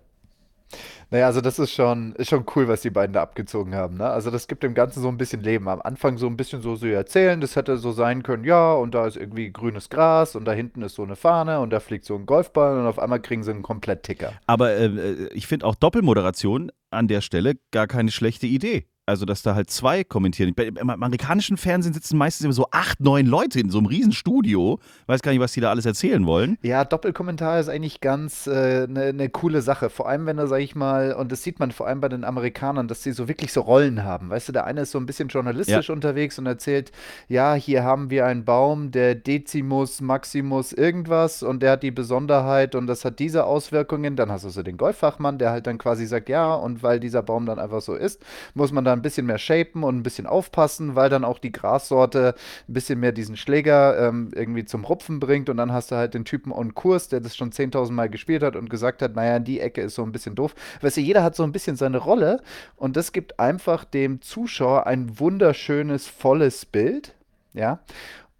Naja, 1.11 1.25
also 1.25 1.41
das 1.41 1.59
ist 1.59 1.73
schon, 1.73 2.13
ist 2.15 2.29
schon 2.29 2.45
cool, 2.55 2.69
was 2.69 2.81
die 2.81 2.89
beiden 2.89 3.11
da 3.11 3.21
abgezogen 3.21 3.75
haben. 3.75 3.97
Ne? 3.97 4.09
Also 4.09 4.31
das 4.31 4.47
gibt 4.47 4.63
dem 4.63 4.73
Ganzen 4.73 5.01
so 5.01 5.09
ein 5.09 5.17
bisschen 5.17 5.43
Leben. 5.43 5.67
Am 5.67 5.81
Anfang 5.81 6.17
so 6.17 6.25
ein 6.25 6.37
bisschen 6.37 6.61
so 6.61 6.77
sie 6.77 6.93
erzählen, 6.93 7.41
das 7.41 7.57
hätte 7.57 7.77
so 7.77 7.91
sein 7.91 8.23
können, 8.23 8.45
ja, 8.45 8.73
und 8.73 8.95
da 8.95 9.05
ist 9.05 9.17
irgendwie 9.17 9.51
grünes 9.51 9.89
Gras 9.89 10.37
und 10.37 10.45
da 10.45 10.53
hinten 10.53 10.81
ist 10.83 10.95
so 10.95 11.03
eine 11.03 11.17
Fahne 11.17 11.59
und 11.59 11.71
da 11.71 11.81
fliegt 11.81 12.05
so 12.05 12.15
ein 12.15 12.25
Golfball 12.25 12.79
und 12.79 12.87
auf 12.87 12.97
einmal 12.97 13.19
kriegen 13.19 13.43
sie 13.43 13.51
einen 13.51 13.61
komplett 13.61 14.03
Ticker. 14.03 14.31
Aber 14.47 14.71
äh, 14.71 15.27
ich 15.33 15.47
finde 15.47 15.65
auch 15.65 15.75
Doppelmoderation 15.75 16.71
an 16.91 17.09
der 17.09 17.19
Stelle 17.19 17.55
gar 17.71 17.87
keine 17.87 18.11
schlechte 18.11 18.47
Idee. 18.47 18.87
Also, 19.07 19.25
dass 19.25 19.41
da 19.41 19.55
halt 19.55 19.69
zwei 19.69 20.03
kommentieren. 20.03 20.53
Im 20.55 20.89
amerikanischen 20.89 21.57
Fernsehen 21.57 21.93
sitzen 21.93 22.17
meistens 22.17 22.45
immer 22.45 22.53
so 22.53 22.67
acht, 22.71 22.99
neun 22.99 23.25
Leute 23.25 23.59
in 23.59 23.69
so 23.69 23.79
einem 23.79 23.87
Riesenstudio. 23.87 24.79
Weiß 25.07 25.21
gar 25.21 25.31
nicht, 25.31 25.41
was 25.41 25.53
die 25.53 25.59
da 25.59 25.71
alles 25.71 25.85
erzählen 25.85 26.25
wollen. 26.25 26.57
Ja, 26.61 26.85
Doppelkommentar 26.85 27.59
ist 27.59 27.67
eigentlich 27.67 27.99
ganz 27.99 28.47
eine 28.47 28.83
äh, 28.83 28.87
ne, 28.87 29.13
ne 29.13 29.29
coole 29.29 29.61
Sache. 29.63 29.89
Vor 29.89 30.07
allem, 30.07 30.27
wenn 30.27 30.37
er, 30.37 30.47
sag 30.47 30.59
ich 30.59 30.75
mal, 30.75 31.13
und 31.13 31.31
das 31.31 31.41
sieht 31.41 31.59
man 31.59 31.71
vor 31.71 31.87
allem 31.87 31.99
bei 31.99 32.09
den 32.09 32.23
Amerikanern, 32.23 32.87
dass 32.87 33.01
sie 33.01 33.11
so 33.11 33.27
wirklich 33.27 33.51
so 33.51 33.61
Rollen 33.61 34.03
haben. 34.03 34.29
Weißt 34.29 34.47
du, 34.49 34.53
der 34.53 34.65
eine 34.65 34.81
ist 34.81 34.91
so 34.91 34.99
ein 34.99 35.05
bisschen 35.05 35.29
journalistisch 35.29 35.89
unterwegs 35.89 36.37
und 36.37 36.45
erzählt, 36.45 36.91
ja, 37.27 37.55
hier 37.55 37.83
haben 37.83 38.09
wir 38.09 38.25
einen 38.25 38.45
Baum, 38.45 38.91
der 38.91 39.15
Decimus, 39.15 40.01
Maximus, 40.01 40.73
irgendwas 40.73 41.43
und 41.43 41.63
der 41.63 41.71
hat 41.71 41.83
die 41.83 41.91
Besonderheit 41.91 42.75
und 42.75 42.87
das 42.87 43.03
hat 43.03 43.19
diese 43.19 43.45
Auswirkungen. 43.45 44.15
Dann 44.15 44.31
hast 44.31 44.45
du 44.45 44.49
so 44.49 44.63
den 44.63 44.77
Golffachmann, 44.77 45.37
der 45.37 45.51
halt 45.51 45.67
dann 45.67 45.77
quasi 45.77 46.05
sagt, 46.05 46.29
ja, 46.29 46.53
und 46.53 46.83
weil 46.83 46.99
dieser 46.99 47.23
Baum 47.23 47.45
dann 47.45 47.59
einfach 47.59 47.81
so 47.81 47.95
ist, 47.95 48.23
muss 48.53 48.71
man 48.71 48.85
da 48.91 48.97
ein 48.97 49.01
bisschen 49.01 49.25
mehr 49.25 49.37
shapen 49.37 49.83
und 49.83 49.97
ein 49.97 50.03
bisschen 50.03 50.27
aufpassen, 50.27 50.95
weil 50.95 51.09
dann 51.09 51.23
auch 51.23 51.39
die 51.39 51.51
Grassorte 51.51 52.35
ein 52.67 52.73
bisschen 52.73 52.99
mehr 52.99 53.11
diesen 53.11 53.37
Schläger 53.37 54.07
ähm, 54.07 54.31
irgendwie 54.35 54.65
zum 54.65 54.83
Rupfen 54.83 55.19
bringt 55.19 55.49
und 55.49 55.57
dann 55.57 55.71
hast 55.71 55.91
du 55.91 55.95
halt 55.95 56.13
den 56.13 56.25
Typen 56.25 56.51
on 56.51 56.75
Kurs, 56.75 57.07
der 57.07 57.21
das 57.21 57.35
schon 57.35 57.51
10.000 57.51 57.91
Mal 57.91 58.09
gespielt 58.09 58.43
hat 58.43 58.55
und 58.55 58.69
gesagt 58.69 59.01
hat, 59.01 59.15
naja, 59.15 59.39
die 59.39 59.59
Ecke 59.59 59.81
ist 59.81 59.95
so 59.95 60.03
ein 60.03 60.11
bisschen 60.11 60.35
doof. 60.35 60.53
Weißt 60.81 60.97
du, 60.97 61.01
jeder 61.01 61.23
hat 61.23 61.35
so 61.35 61.43
ein 61.43 61.51
bisschen 61.51 61.75
seine 61.75 61.97
Rolle 61.97 62.41
und 62.75 62.97
das 62.97 63.11
gibt 63.11 63.39
einfach 63.39 63.85
dem 63.85 64.21
Zuschauer 64.21 64.87
ein 64.87 65.19
wunderschönes, 65.19 66.07
volles 66.07 66.65
Bild, 66.65 67.15
ja. 67.53 67.79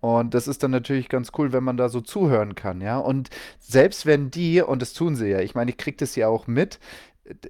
Und 0.01 0.33
das 0.33 0.47
ist 0.47 0.63
dann 0.63 0.71
natürlich 0.71 1.09
ganz 1.09 1.31
cool, 1.37 1.53
wenn 1.53 1.63
man 1.63 1.77
da 1.77 1.87
so 1.87 2.01
zuhören 2.01 2.55
kann, 2.55 2.81
ja. 2.81 2.97
Und 2.97 3.29
selbst 3.59 4.07
wenn 4.07 4.31
die, 4.31 4.61
und 4.61 4.81
das 4.81 4.93
tun 4.93 5.15
sie 5.15 5.27
ja, 5.27 5.39
ich 5.39 5.53
meine, 5.53 5.69
ich 5.69 5.77
kriege 5.77 5.97
das 5.97 6.15
ja 6.15 6.27
auch 6.27 6.47
mit, 6.47 6.79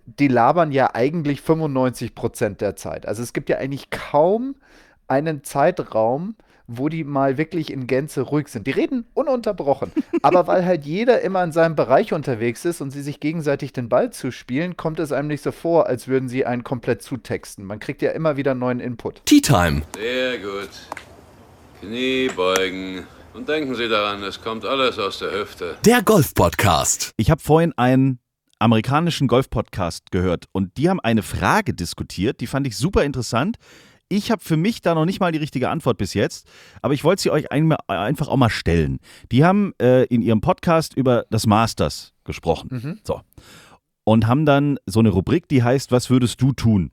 die 0.06 0.28
labern 0.28 0.72
ja 0.72 0.94
eigentlich 0.94 1.42
95 1.42 2.16
Prozent 2.16 2.62
der 2.62 2.76
Zeit. 2.76 3.06
Also 3.06 3.24
es 3.24 3.34
gibt 3.34 3.50
ja 3.50 3.58
eigentlich 3.58 3.90
kaum 3.90 4.56
einen 5.08 5.44
Zeitraum, 5.44 6.36
wo 6.68 6.88
die 6.90 7.04
mal 7.04 7.38
wirklich 7.38 7.72
in 7.72 7.88
Gänze 7.88 8.22
ruhig 8.22 8.48
sind. 8.48 8.66
Die 8.66 8.72
reden 8.72 9.06
ununterbrochen. 9.14 9.92
Aber 10.22 10.48
weil 10.48 10.66
halt 10.66 10.86
jeder 10.86 11.22
immer 11.22 11.44
in 11.44 11.52
seinem 11.52 11.76
Bereich 11.76 12.14
unterwegs 12.14 12.64
ist 12.66 12.82
und 12.82 12.92
sie 12.92 13.02
sich 13.02 13.20
gegenseitig 13.20 13.74
den 13.74 13.90
Ball 13.90 14.12
zuspielen, 14.12 14.78
kommt 14.78 15.00
es 15.00 15.12
einem 15.12 15.28
nicht 15.28 15.44
so 15.44 15.52
vor, 15.52 15.88
als 15.88 16.08
würden 16.08 16.30
sie 16.30 16.46
einen 16.46 16.64
komplett 16.64 17.02
zutexten. 17.02 17.66
Man 17.66 17.80
kriegt 17.80 18.02
ja 18.02 18.12
immer 18.12 18.38
wieder 18.38 18.56
neuen 18.56 18.80
Input. 18.80 19.26
Tea 19.26 19.42
Time. 19.42 19.82
Sehr 19.96 20.38
gut. 20.38 20.70
Knie 21.82 22.30
beugen. 22.36 23.04
Und 23.34 23.48
denken 23.48 23.76
Sie 23.76 23.88
daran, 23.88 24.22
es 24.24 24.42
kommt 24.42 24.66
alles 24.66 25.00
aus 25.00 25.20
der 25.20 25.32
Hüfte. 25.32 25.78
Der 25.86 26.04
Golf-Podcast. 26.04 27.14
Ich 27.16 27.32
habe 27.32 27.42
vorhin 27.42 27.74
einen 27.78 28.20
amerikanischen 28.62 29.28
Golf-Podcast 29.28 30.12
gehört 30.12 30.46
und 30.52 30.78
die 30.78 30.90
haben 30.90 31.00
eine 31.00 31.24
Frage 31.24 31.74
diskutiert, 31.74 32.42
die 32.42 32.48
fand 32.48 32.68
ich 32.68 32.78
super 32.78 33.04
interessant. 33.04 33.58
Ich 34.08 34.30
habe 34.30 34.44
für 34.44 34.58
mich 34.58 34.82
da 34.82 34.94
noch 34.94 35.06
nicht 35.06 35.20
mal 35.20 35.32
die 35.32 35.40
richtige 35.40 35.70
Antwort 35.70 35.98
bis 35.98 36.14
jetzt, 36.14 36.48
aber 36.82 36.94
ich 36.94 37.04
wollte 37.04 37.24
sie 37.24 37.32
euch 37.32 37.52
einmal, 37.52 37.78
einfach 37.88 38.28
auch 38.28 38.38
mal 38.38 38.50
stellen. 38.50 39.00
Die 39.32 39.44
haben 39.44 39.74
äh, 39.82 40.04
in 40.04 40.22
ihrem 40.22 40.42
Podcast 40.42 40.96
über 40.96 41.26
das 41.30 41.48
Masters 41.48 42.14
gesprochen. 42.24 43.00
So. 43.04 43.22
Und 44.04 44.28
haben 44.28 44.46
dann 44.46 44.78
so 44.86 45.00
eine 45.00 45.10
Rubrik, 45.10 45.48
die 45.48 45.64
heißt, 45.64 45.92
was 45.92 46.10
würdest 46.10 46.42
du 46.42 46.52
tun? 46.52 46.92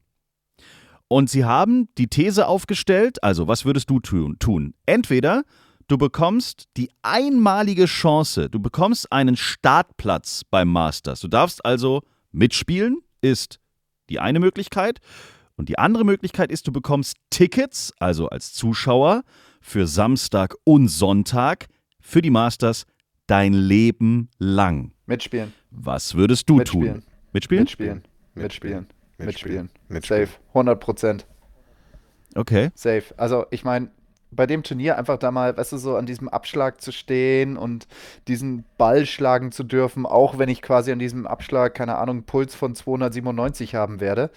Und 1.09 1.29
sie 1.29 1.45
haben 1.45 1.89
die 1.99 2.07
These 2.07 2.47
aufgestellt, 2.47 3.23
also 3.23 3.49
was 3.49 3.65
würdest 3.65 3.91
du 3.91 3.99
tun? 3.99 4.75
Entweder 4.87 5.43
du 5.89 5.99
bekommst 5.99 6.69
die 6.77 6.91
einmalige 7.03 7.87
Chance, 7.87 8.49
du 8.49 8.61
bekommst 8.61 9.11
einen 9.11 9.37
Startplatz 9.37 10.43
beim 10.49 10.69
Masters. 10.69 11.21
Du 11.21 11.29
darfst 11.29 11.65
also 11.65 12.03
mitspielen, 12.31 13.03
ist 13.21 13.59
die 14.09 14.21
eine 14.21 14.39
Möglichkeit. 14.39 15.01
Und 15.57 15.69
die 15.69 15.79
andere 15.79 16.05
Möglichkeit 16.05 16.53
ist, 16.53 16.69
du 16.69 16.73
bekommst 16.73 17.17
Tickets, 17.31 17.93
also 17.99 18.29
als 18.29 18.53
Zuschauer, 18.53 19.25
für 19.61 19.89
Samstag 19.89 20.55
und 20.63 20.87
Sonntag 20.87 21.67
für 22.01 22.23
die 22.23 22.31
Masters 22.31 22.87
dein 23.27 23.53
Leben 23.53 24.31
lang. 24.39 24.93
Mitspielen. 25.07 25.53
Was 25.71 26.15
würdest 26.15 26.49
du 26.49 26.57
Mitspielen. 26.57 26.95
tun? 26.95 27.03
Mitspielen? 27.33 27.63
Mitspielen. 27.63 28.03
Mitspielen. 28.35 28.87
Mitspielen. 29.19 29.71
Mitspielen. 29.89 30.27
Safe. 30.27 30.39
100 30.49 30.81
Prozent. 30.81 31.27
Okay. 32.35 32.71
Safe. 32.75 33.03
Also 33.17 33.47
ich 33.51 33.65
meine, 33.65 33.91
bei 34.31 34.47
dem 34.47 34.63
Turnier 34.63 34.99
einfach 34.99 35.19
da 35.19 35.31
mal, 35.31 35.57
weißt 35.57 35.73
du, 35.73 35.79
so 35.79 35.97
an 35.97 36.07
diesem 36.07 36.29
Abschlag 36.29 36.81
zu 36.81 36.93
stehen 36.93 37.57
und 37.57 37.87
diesen 38.27 38.65
Ball 38.77 39.07
schlagen 39.07 39.53
zu 39.53 39.65
dürfen, 39.65 40.07
auch 40.07 40.39
wenn 40.39 40.49
ich 40.49 40.63
quasi 40.63 40.93
an 40.93 40.99
diesem 40.99 41.27
Abschlag, 41.27 41.75
keine 41.75 41.97
Ahnung, 41.97 42.25
Puls 42.25 42.55
von 42.55 42.75
297 42.75 43.75
haben 43.75 44.01
werde. 44.01 44.31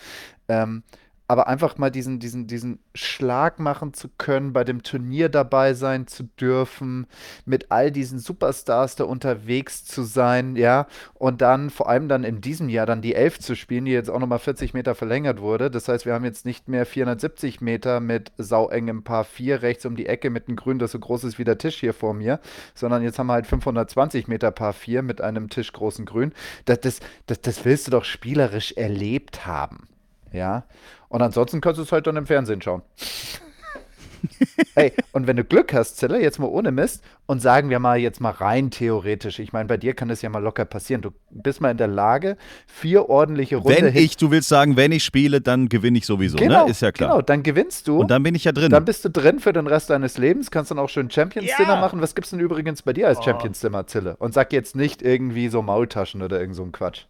Ähm, 0.47 0.83
aber 1.31 1.47
einfach 1.47 1.77
mal 1.77 1.89
diesen, 1.89 2.19
diesen, 2.19 2.45
diesen 2.45 2.79
Schlag 2.93 3.57
machen 3.57 3.93
zu 3.93 4.09
können, 4.09 4.51
bei 4.51 4.65
dem 4.65 4.83
Turnier 4.83 5.29
dabei 5.29 5.73
sein 5.75 6.05
zu 6.05 6.23
dürfen, 6.23 7.07
mit 7.45 7.71
all 7.71 7.89
diesen 7.89 8.19
Superstars 8.19 8.97
da 8.97 9.05
unterwegs 9.05 9.85
zu 9.85 10.03
sein, 10.03 10.57
ja, 10.57 10.87
und 11.13 11.39
dann 11.39 11.69
vor 11.69 11.87
allem 11.87 12.09
dann 12.09 12.25
in 12.25 12.41
diesem 12.41 12.67
Jahr 12.67 12.85
dann 12.85 13.01
die 13.01 13.15
11 13.15 13.39
zu 13.39 13.55
spielen, 13.55 13.85
die 13.85 13.93
jetzt 13.93 14.09
auch 14.09 14.19
nochmal 14.19 14.39
40 14.39 14.73
Meter 14.73 14.93
verlängert 14.93 15.39
wurde. 15.39 15.71
Das 15.71 15.87
heißt, 15.87 16.05
wir 16.05 16.13
haben 16.13 16.25
jetzt 16.25 16.45
nicht 16.45 16.67
mehr 16.67 16.85
470 16.85 17.61
Meter 17.61 18.01
mit 18.01 18.33
sauengem 18.37 19.05
Paar 19.05 19.23
4 19.23 19.61
rechts 19.61 19.85
um 19.85 19.95
die 19.95 20.07
Ecke 20.07 20.31
mit 20.31 20.49
einem 20.49 20.57
Grün, 20.57 20.79
das 20.79 20.91
so 20.91 20.99
groß 20.99 21.23
ist 21.23 21.39
wie 21.39 21.45
der 21.45 21.57
Tisch 21.57 21.79
hier 21.79 21.93
vor 21.93 22.13
mir, 22.13 22.41
sondern 22.75 23.03
jetzt 23.03 23.17
haben 23.19 23.27
wir 23.27 23.33
halt 23.35 23.47
520 23.47 24.27
Meter 24.27 24.51
Paar 24.51 24.73
4 24.73 25.01
mit 25.01 25.21
einem 25.21 25.47
tischgroßen 25.47 26.05
Grün. 26.05 26.33
Das, 26.65 26.81
das, 26.81 26.99
das, 27.27 27.39
das 27.39 27.63
willst 27.63 27.87
du 27.87 27.91
doch 27.91 28.03
spielerisch 28.03 28.73
erlebt 28.73 29.45
haben. 29.45 29.87
Ja. 30.31 30.63
Und 31.09 31.21
ansonsten 31.21 31.61
kannst 31.61 31.77
du 31.79 31.83
es 31.83 31.91
halt 31.91 32.07
dann 32.07 32.15
im 32.17 32.25
Fernsehen 32.25 32.61
schauen. 32.61 32.81
Ey, 34.75 34.93
und 35.13 35.25
wenn 35.25 35.35
du 35.35 35.43
Glück 35.43 35.73
hast, 35.73 35.97
Zille, 35.97 36.21
jetzt 36.21 36.37
mal 36.37 36.45
ohne 36.45 36.71
Mist, 36.71 37.03
und 37.25 37.41
sagen 37.41 37.71
wir 37.71 37.79
mal 37.79 37.97
jetzt 37.97 38.21
mal 38.21 38.29
rein 38.29 38.69
theoretisch, 38.69 39.39
ich 39.39 39.51
meine, 39.51 39.65
bei 39.67 39.77
dir 39.77 39.95
kann 39.95 40.09
das 40.09 40.21
ja 40.21 40.29
mal 40.29 40.37
locker 40.43 40.63
passieren. 40.63 41.01
Du 41.01 41.09
bist 41.31 41.59
mal 41.59 41.71
in 41.71 41.77
der 41.77 41.87
Lage, 41.87 42.37
vier 42.67 43.09
ordentliche 43.09 43.57
Runden. 43.57 43.83
Wenn 43.85 43.95
ich, 43.95 44.17
du 44.17 44.29
willst 44.29 44.47
sagen, 44.47 44.77
wenn 44.77 44.91
ich 44.91 45.03
spiele, 45.03 45.41
dann 45.41 45.69
gewinne 45.69 45.97
ich 45.97 46.05
sowieso, 46.05 46.37
genau, 46.37 46.65
ne? 46.65 46.71
Ist 46.71 46.81
ja 46.81 46.91
klar. 46.91 47.09
Genau, 47.09 47.21
dann 47.23 47.41
gewinnst 47.41 47.87
du. 47.87 47.99
Und 48.01 48.11
dann 48.11 48.21
bin 48.21 48.35
ich 48.35 48.43
ja 48.43 48.51
drin. 48.51 48.69
Dann 48.69 48.85
bist 48.85 49.03
du 49.03 49.09
drin 49.09 49.39
für 49.39 49.53
den 49.53 49.65
Rest 49.65 49.89
deines 49.89 50.19
Lebens, 50.19 50.51
kannst 50.51 50.69
dann 50.69 50.77
auch 50.77 50.89
schön 50.89 51.09
Champions 51.09 51.49
Ja. 51.49 51.57
Dinner 51.57 51.77
machen. 51.81 51.99
Was 51.99 52.13
gibt's 52.13 52.29
denn 52.29 52.39
übrigens 52.39 52.83
bei 52.83 52.93
dir 52.93 53.07
als 53.07 53.17
Oh. 53.19 53.23
Champions 53.23 53.59
Dinner, 53.59 53.87
Zille? 53.87 54.17
Und 54.17 54.35
sag 54.35 54.53
jetzt 54.53 54.75
nicht 54.75 55.01
irgendwie 55.01 55.49
so 55.49 55.63
Maultaschen 55.63 56.21
oder 56.21 56.39
irgend 56.39 56.55
so 56.55 56.63
ein 56.63 56.71
Quatsch. 56.71 57.05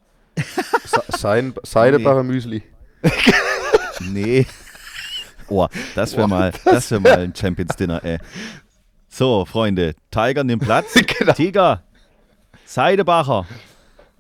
Seidebacher 1.64 2.24
Müsli. 2.24 2.64
Nee. 4.00 4.48
Oh, 5.48 5.68
das 5.96 6.16
wäre 6.16 6.28
mal, 6.28 6.52
das 6.66 6.90
wär 6.92 7.00
mal 7.00 7.20
ein 7.20 7.36
Champions 7.36 7.76
Dinner, 7.76 8.04
ey. 8.04 8.18
So, 9.10 9.46
Freunde, 9.46 9.94
Tiger 10.10 10.44
nimmt 10.44 10.64
Platz. 10.64 10.94
Genau. 11.20 11.34
Tiger, 11.34 11.84
Seidebacher. 12.66 13.46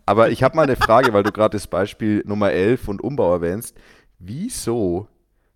Aber 0.05 0.29
ich 0.29 0.43
habe 0.43 0.55
mal 0.57 0.63
eine 0.63 0.75
Frage, 0.75 1.13
weil 1.13 1.23
du 1.23 1.31
gerade 1.31 1.55
das 1.55 1.67
Beispiel 1.67 2.21
Nummer 2.25 2.51
11 2.51 2.87
und 2.89 3.01
Umbau 3.01 3.33
erwähnst. 3.33 3.77
Wieso 4.19 5.07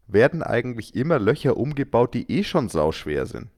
werden 0.07 0.41
eigentlich 0.41 0.95
immer 0.95 1.19
Löcher 1.19 1.57
umgebaut, 1.57 2.13
die 2.13 2.31
eh 2.31 2.43
schon 2.43 2.69
sauschwer 2.69 3.25
sind? 3.25 3.49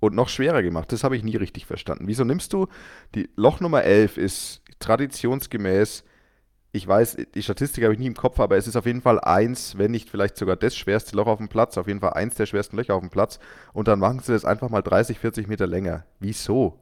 Und 0.00 0.14
noch 0.14 0.28
schwerer 0.28 0.62
gemacht. 0.62 0.90
Das 0.92 1.04
habe 1.04 1.16
ich 1.16 1.22
nie 1.22 1.36
richtig 1.36 1.66
verstanden. 1.66 2.06
Wieso 2.06 2.24
nimmst 2.24 2.52
du 2.52 2.66
die 3.14 3.28
Loch 3.36 3.60
Nummer 3.60 3.82
11 3.82 4.16
ist 4.16 4.62
traditionsgemäß, 4.78 6.04
ich 6.76 6.86
weiß, 6.86 7.16
die 7.34 7.42
Statistik 7.42 7.84
habe 7.84 7.94
ich 7.94 7.98
nie 7.98 8.06
im 8.06 8.14
Kopf, 8.14 8.38
aber 8.38 8.56
es 8.56 8.68
ist 8.68 8.76
auf 8.76 8.86
jeden 8.86 9.00
Fall 9.00 9.18
eins, 9.18 9.78
wenn 9.78 9.90
nicht 9.90 10.10
vielleicht 10.10 10.36
sogar 10.36 10.56
das 10.56 10.76
schwerste 10.76 11.16
Loch 11.16 11.26
auf 11.26 11.38
dem 11.38 11.48
Platz, 11.48 11.78
auf 11.78 11.88
jeden 11.88 12.00
Fall 12.00 12.12
eins 12.12 12.34
der 12.34 12.46
schwersten 12.46 12.76
Löcher 12.76 12.94
auf 12.94 13.00
dem 13.00 13.10
Platz. 13.10 13.38
Und 13.72 13.88
dann 13.88 13.98
machen 13.98 14.20
sie 14.20 14.32
das 14.32 14.44
einfach 14.44 14.68
mal 14.68 14.82
30, 14.82 15.18
40 15.18 15.48
Meter 15.48 15.66
länger. 15.66 16.04
Wieso? 16.20 16.78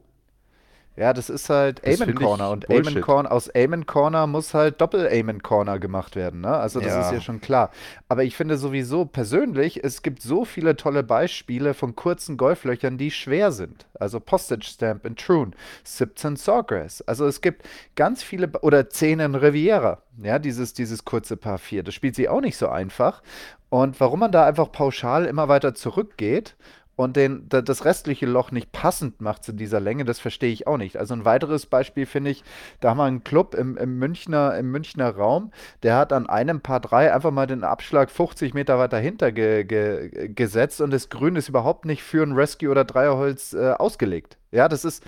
Ja, 0.97 1.11
das 1.13 1.29
ist 1.29 1.49
halt 1.49 1.81
Das 1.85 2.01
Amen 2.01 2.15
Corner 2.15 2.51
und 2.51 2.67
Bullshit. 2.67 2.87
Amen 2.93 3.01
Corner 3.03 3.31
aus 3.31 3.49
Amen 3.53 3.85
Corner 3.85 4.27
muss 4.27 4.53
halt 4.53 4.79
Doppel 4.79 5.07
Amen 5.11 5.41
Corner 5.43 5.77
gemacht 5.77 6.15
werden, 6.15 6.41
ne? 6.41 6.55
Also 6.55 6.79
das 6.79 6.89
Ja. 6.89 7.01
ist 7.01 7.11
ja 7.11 7.21
schon 7.21 7.41
klar. 7.41 7.71
Aber 8.07 8.23
ich 8.23 8.35
finde 8.35 8.57
sowieso 8.57 9.05
persönlich, 9.05 9.83
es 9.83 10.01
gibt 10.03 10.21
so 10.21 10.45
viele 10.45 10.75
tolle 10.77 11.03
Beispiele 11.03 11.73
von 11.73 11.95
kurzen 11.95 12.37
Golflöchern, 12.37 12.97
die 12.97 13.11
schwer 13.11 13.51
sind. 13.51 13.87
Also 13.99 14.19
Postage 14.19 14.65
Stamp 14.65 15.05
in 15.05 15.15
Troon, 15.15 15.53
Sipton 15.83 16.37
Sawgrass. 16.37 17.01
Also 17.01 17.25
es 17.25 17.41
gibt 17.41 17.63
ganz 17.95 18.23
viele 18.23 18.49
oder 18.61 18.89
10 18.89 19.19
in 19.19 19.35
Riviera, 19.35 20.01
ja, 20.21 20.39
dieses 20.39 20.73
dieses 20.73 21.03
kurze 21.03 21.35
Paar 21.35 21.57
4. 21.57 21.83
Das 21.83 21.93
spielt 21.93 22.15
sie 22.15 22.29
auch 22.29 22.41
nicht 22.41 22.57
so 22.57 22.69
einfach. 22.69 23.21
Und 23.69 23.99
warum 23.99 24.19
man 24.21 24.31
da 24.31 24.45
einfach 24.45 24.71
pauschal 24.71 25.25
immer 25.25 25.49
weiter 25.49 25.73
zurückgeht 25.75 26.55
und 26.95 27.15
den, 27.17 27.47
da- 27.49 27.61
das 27.61 27.83
restliche 27.85 28.25
Loch 28.25 28.51
nicht 28.51 28.71
passend 28.71 29.19
macht 29.21 29.43
zu 29.43 29.51
dieser 29.51 29.79
Länge, 29.79 30.05
das 30.05 30.19
verstehe 30.19 30.51
ich 30.51 30.65
auch 30.67 30.77
nicht. 30.77 30.97
Also 30.97 31.13
ein 31.13 31.25
weiteres 31.25 31.65
Beispiel 31.65 32.05
finde 32.05 32.31
ich, 32.31 32.43
da 32.79 32.89
haben 32.91 32.97
wir 32.97 33.03
einen 33.03 33.23
Club 33.23 33.53
im, 33.53 33.75
im, 33.77 33.99
Münchner, 33.99 34.57
im 34.57 34.71
Münchner 34.71 35.09
Raum, 35.15 35.51
der 35.83 35.97
hat 35.97 36.13
an 36.13 36.27
einem 36.29 36.61
Paar 36.61 36.79
3 36.79 37.13
einfach 37.13 37.31
mal 37.31 37.47
den 37.47 37.63
Abschlag 37.63 38.09
50 38.09 38.53
Meter 38.53 38.79
weiter 38.79 38.97
hinter 38.97 39.31
ge, 39.31 39.63
ge, 39.65 40.29
gesetzt 40.29 40.79
und 40.81 40.91
das 40.91 41.09
Grün 41.09 41.35
ist 41.35 41.49
überhaupt 41.49 41.85
nicht 41.85 42.01
für 42.01 42.23
ein 42.23 42.31
Rescue 42.31 42.69
oder 42.69 42.85
Dreierholz 42.85 43.53
äh, 43.53 43.71
ausgelegt. 43.71 44.37
Ja, 44.51 44.69
das 44.69 44.85
ist, 44.85 45.03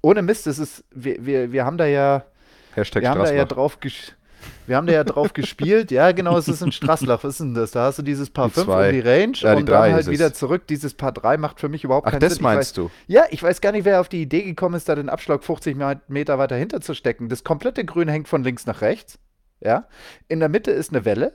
ohne 0.00 0.22
Mist, 0.22 0.46
das 0.46 0.58
ist, 0.58 0.84
wir, 0.90 1.24
wir, 1.26 1.52
wir 1.52 1.64
haben 1.64 1.76
da 1.76 1.86
ja, 1.86 2.24
Hashtag 2.74 3.02
wir 3.02 3.10
haben 3.10 3.18
da 3.18 3.24
ja 3.36 3.44
drauf 3.44 3.78
ges- 3.82 4.12
wir 4.66 4.76
haben 4.76 4.86
da 4.86 4.92
ja 4.92 5.04
drauf 5.04 5.32
gespielt. 5.34 5.90
Ja, 5.90 6.12
genau, 6.12 6.36
es 6.38 6.48
ist 6.48 6.62
ein 6.62 6.72
Strasslach. 6.72 7.22
Was 7.24 7.34
ist 7.34 7.40
denn 7.40 7.54
das? 7.54 7.70
Da 7.72 7.84
hast 7.84 7.98
du 7.98 8.02
dieses 8.02 8.30
Paar 8.30 8.48
Die 8.48 8.54
5 8.54 8.66
zwei. 8.66 8.86
um 8.88 8.94
die 8.94 9.00
Range 9.00 9.32
Ja, 9.36 9.54
die 9.54 9.60
und 9.60 9.68
dann 9.68 9.92
halt 9.92 10.06
wieder 10.08 10.32
zurück. 10.34 10.66
Dieses 10.66 10.94
Paar 10.94 11.12
3 11.12 11.36
macht 11.36 11.60
für 11.60 11.68
mich 11.68 11.84
überhaupt 11.84 12.06
Ach, 12.06 12.10
keinen 12.12 12.20
das 12.20 12.34
Sinn. 12.34 12.42
meinst 12.42 12.76
ich 12.78 12.84
weiß, 12.84 12.90
du? 13.06 13.12
Ja, 13.12 13.24
ich 13.30 13.42
weiß 13.42 13.60
gar 13.60 13.72
nicht, 13.72 13.84
wer 13.84 14.00
auf 14.00 14.08
die 14.08 14.22
Idee 14.22 14.42
gekommen 14.42 14.74
ist, 14.74 14.88
da 14.88 14.94
den 14.94 15.08
Abschlag 15.08 15.44
50 15.44 15.76
Me- 15.76 16.00
Meter 16.08 16.38
weiter 16.38 16.56
hinter 16.56 16.80
zu 16.80 16.94
stecken. 16.94 17.28
Das 17.28 17.44
komplette 17.44 17.84
Grün 17.84 18.08
hängt 18.08 18.28
von 18.28 18.42
links 18.44 18.66
nach 18.66 18.80
rechts. 18.80 19.18
Ja, 19.60 19.86
in 20.28 20.40
der 20.40 20.48
Mitte 20.48 20.70
ist 20.70 20.90
eine 20.92 21.04
Welle. 21.04 21.32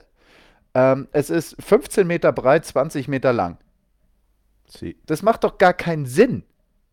Ähm, 0.74 1.08
es 1.12 1.28
ist 1.28 1.56
15 1.62 2.06
Meter 2.06 2.32
breit, 2.32 2.64
20 2.64 3.08
Meter 3.08 3.32
lang. 3.32 3.58
Sie. 4.66 4.96
Das 5.06 5.22
macht 5.22 5.44
doch 5.44 5.58
gar 5.58 5.74
keinen 5.74 6.06
Sinn. 6.06 6.44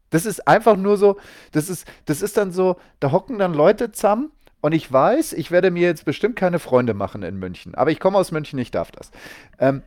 Das 0.10 0.26
ist 0.26 0.48
einfach 0.48 0.76
nur 0.76 0.98
so, 0.98 1.18
das 1.52 1.70
ist, 1.70 1.86
das 2.06 2.24
ist 2.24 2.36
dann 2.36 2.52
so, 2.52 2.78
da 3.00 3.12
hocken 3.12 3.38
dann 3.38 3.54
Leute 3.54 3.92
zusammen 3.92 4.32
und 4.62 4.74
ich 4.74 4.92
weiß, 4.92 5.34
ich 5.34 5.52
werde 5.52 5.72
mir 5.72 5.88
jetzt 5.88 6.06
bestimmt 6.06 6.36
keine 6.36 6.60
Freunde 6.60 6.94
machen 6.94 7.24
in 7.24 7.38
München. 7.38 7.76
Aber 7.76 7.92
ich 7.92 8.00
komme 8.00 8.18
aus 8.18 8.32
München, 8.32 8.60
ich 8.60 8.72
darf 8.72 8.92
das. 8.92 9.12
Ähm, 9.58 9.84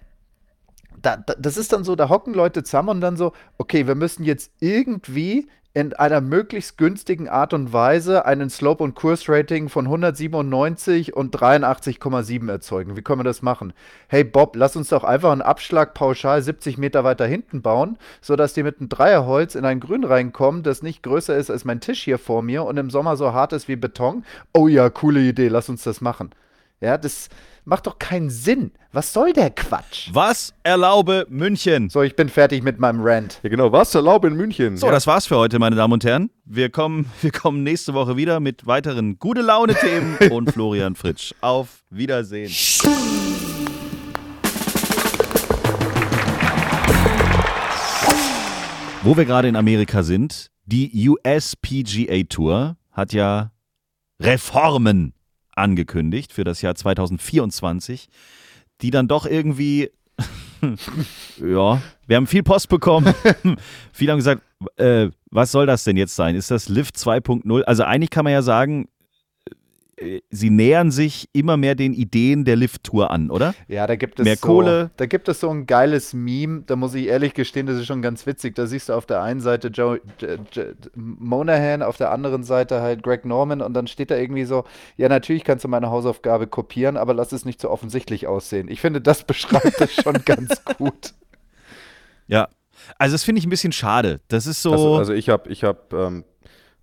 da, 1.01 1.17
da, 1.17 1.35
das 1.35 1.57
ist 1.57 1.73
dann 1.73 1.85
so, 1.85 1.97
da 1.97 2.09
hocken 2.09 2.33
Leute 2.33 2.63
zusammen 2.63 2.91
und 2.91 3.01
dann 3.01 3.17
so, 3.17 3.33
okay, 3.59 3.87
wir 3.87 3.95
müssen 3.95 4.25
jetzt 4.25 4.53
irgendwie 4.61 5.49
in 5.75 5.95
einer 5.95 6.21
möglichst 6.21 6.77
günstigen 6.77 7.29
Art 7.29 7.55
und 7.55 7.73
Weise 7.73 8.27
einen 8.27 8.51
Slope- 8.51 8.85
und 8.85 8.95
Kursrating 8.95 9.71
von 9.71 9.87
197 9.87 11.17
und 11.17 11.35
83,7 11.35 12.51
erzeugen. 12.51 12.97
Wie 12.97 13.01
können 13.01 13.21
wir 13.21 13.25
das 13.25 13.41
machen? 13.41 13.73
Hey 14.09 14.23
Bob, 14.23 14.55
lass 14.55 14.77
uns 14.77 14.91
doch 14.91 15.03
einfach 15.03 15.33
einen 15.33 15.41
Abschlag 15.41 15.95
pauschal 15.95 16.43
70 16.43 16.77
Meter 16.77 17.05
weiter 17.05 17.27
hinten 17.27 17.63
bauen, 17.63 17.97
sodass 18.21 18.53
die 18.53 18.63
mit 18.63 18.81
einem 18.81 18.91
Dreierholz 18.91 19.55
in 19.55 19.65
ein 19.65 19.81
Grün 19.81 20.05
reinkommen, 20.05 20.63
das 20.63 20.83
nicht 20.83 21.03
größer 21.03 21.37
ist 21.37 21.51
als 21.51 21.65
mein 21.65 21.81
Tisch 21.81 22.03
hier 22.03 22.19
vor 22.19 22.43
mir 22.43 22.65
und 22.65 22.77
im 22.77 22.91
Sommer 22.91 23.17
so 23.17 23.33
hart 23.33 23.55
ist 23.55 23.67
wie 23.69 23.77
Beton. 23.77 24.25
Oh 24.53 24.69
ja, 24.69 24.91
coole 24.91 25.21
Idee, 25.21 25.49
lass 25.49 25.71
uns 25.71 25.85
das 25.85 26.03
machen. 26.03 26.31
Ja, 26.83 26.99
das 26.99 27.29
macht 27.65 27.87
doch 27.87 28.01
keinen 28.01 28.29
Sinn. 28.29 28.73
Was 28.91 29.13
soll 29.13 29.33
der 29.33 29.51
Quatsch? 29.51 30.09
Was 30.13 30.53
erlaube 30.65 31.27
München? 31.31 31.89
So, 31.89 32.03
ich 32.03 32.17
bin 32.17 32.29
fertig 32.29 32.65
mit 32.65 32.81
meinem 32.81 33.01
Rant. 33.01 33.39
Ja, 33.45 33.51
genau. 33.51 33.71
Was 33.71 33.95
erlaubt 33.95 34.25
in 34.25 34.35
München? 34.35 34.77
So, 34.77 34.87
ja. 34.87 34.93
das 34.93 35.07
war's 35.07 35.27
für 35.27 35.37
heute, 35.37 35.61
meine 35.61 35.77
Damen 35.77 35.93
und 35.93 36.05
Herren. 36.05 36.31
Wir 36.45 36.71
kommen, 36.71 37.09
wir 37.21 37.31
kommen 37.31 37.63
nächste 37.63 37.95
Woche 37.95 38.17
wieder 38.17 38.41
mit 38.41 38.67
weiteren 38.67 39.17
gute 39.21 39.43
Laune-Themen 39.43 40.17
und 40.33 40.51
Florian 40.51 40.97
Fritsch. 40.97 41.33
Auf 41.41 41.85
Wiedersehen. 41.89 42.51
Wo 49.05 49.17
wir 49.17 49.25
gerade 49.25 49.47
in 49.47 49.55
Amerika 49.55 50.03
sind, 50.03 50.51
die 50.67 51.09
USPGA 51.09 52.25
Tour 52.29 52.77
hat 52.91 53.13
ja 53.13 53.53
Reformen 54.19 55.15
angekündigt 55.55 56.33
für 56.33 56.45
das 56.45 56.63
Jahr 56.63 56.75
2024, 56.75 58.09
die 58.81 58.91
dann 58.91 59.09
doch 59.09 59.27
irgendwie, 59.27 59.91
ja, 61.39 61.83
wir 62.07 62.17
haben 62.17 62.27
viel 62.27 62.43
Post 62.43 62.69
bekommen. 62.69 63.15
Viele 63.93 64.13
haben 64.13 64.19
gesagt, 64.19 64.43
äh, 64.77 65.11
was 65.31 65.53
soll 65.53 65.67
das 65.67 65.85
denn 65.85 65.97
jetzt 65.97 66.15
sein? 66.15 66.35
Ist 66.35 66.51
das 66.51 66.69
Lift 66.69 66.97
2.0? 66.97 67.63
Also 67.63 67.85
eigentlich 67.85 68.11
kann 68.11 68.25
man 68.25 68.33
ja 68.33 68.43
sagen, 68.43 68.89
sie 70.31 70.51
nähern 70.51 70.91
sich 70.91 71.29
immer 71.33 71.57
mehr 71.57 71.75
den 71.75 71.93
Ideen 71.93 72.45
der 72.45 72.57
Lift-Tour 72.57 73.11
an, 73.11 73.31
oder? 73.31 73.55
Ja, 73.69 73.87
da 73.87 73.97
gibt 73.97 74.19
es 74.19 74.25
Mehr 74.25 74.37
so, 74.37 74.47
Kohle. 74.47 74.91
Da 74.97 75.07
gibt 75.07 75.29
es 75.29 75.41
so 75.41 75.51
ein 75.51 75.67
geiles 75.67 76.15
Meme, 76.15 76.63
da 76.67 76.77
muss 76.77 76.95
ich 76.95 77.07
ehrlich 77.07 77.35
gestehen, 77.35 77.67
das 77.67 77.77
ist 77.77 77.87
schon 77.87 78.03
ganz 78.03 78.27
witzig. 78.27 78.55
Da 78.55 78.67
siehst 78.67 78.89
du 78.89 78.95
auf 78.95 79.07
der 79.07 79.23
einen 79.23 79.41
Seite 79.41 79.69
Joe, 79.69 80.01
J, 80.19 80.41
J, 80.53 80.75
Monahan, 80.95 81.83
auf 81.83 81.97
der 81.97 82.11
anderen 82.11 82.43
Seite 82.43 82.81
halt 82.81 83.03
Greg 83.03 83.25
Norman 83.25 83.61
und 83.61 83.75
dann 83.75 83.87
steht 83.87 84.11
da 84.11 84.17
irgendwie 84.17 84.45
so, 84.45 84.65
ja, 84.97 85.09
natürlich 85.09 85.45
kannst 85.45 85.65
du 85.65 85.69
meine 85.69 85.91
Hausaufgabe 85.91 86.47
kopieren, 86.47 86.97
aber 86.97 87.15
lass 87.15 87.33
es 87.33 87.45
nicht 87.45 87.61
so 87.61 87.71
offensichtlich 87.71 88.27
aussehen. 88.27 88.69
Ich 88.69 88.81
finde, 88.81 89.01
das 89.01 89.25
beschreibt 89.25 89.81
es 89.81 89.95
schon 89.95 90.25
ganz 90.25 90.65
gut. 90.79 91.15
Ja. 92.27 92.49
Also 92.99 93.15
das 93.15 93.23
finde 93.23 93.39
ich 93.39 93.47
ein 93.47 93.51
bisschen 93.51 93.73
schade. 93.73 94.21
Das 94.29 94.47
ist 94.47 94.63
so. 94.63 94.73
Also, 94.73 94.95
also 94.97 95.13
ich 95.13 95.29
habe 95.29 95.51
ich 95.51 95.63
hab, 95.63 95.93
ähm, 95.93 96.25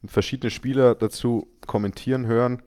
verschiedene 0.06 0.50
Spieler 0.50 0.96
dazu 0.96 1.48
kommentieren 1.66 2.26
hören. 2.26 2.62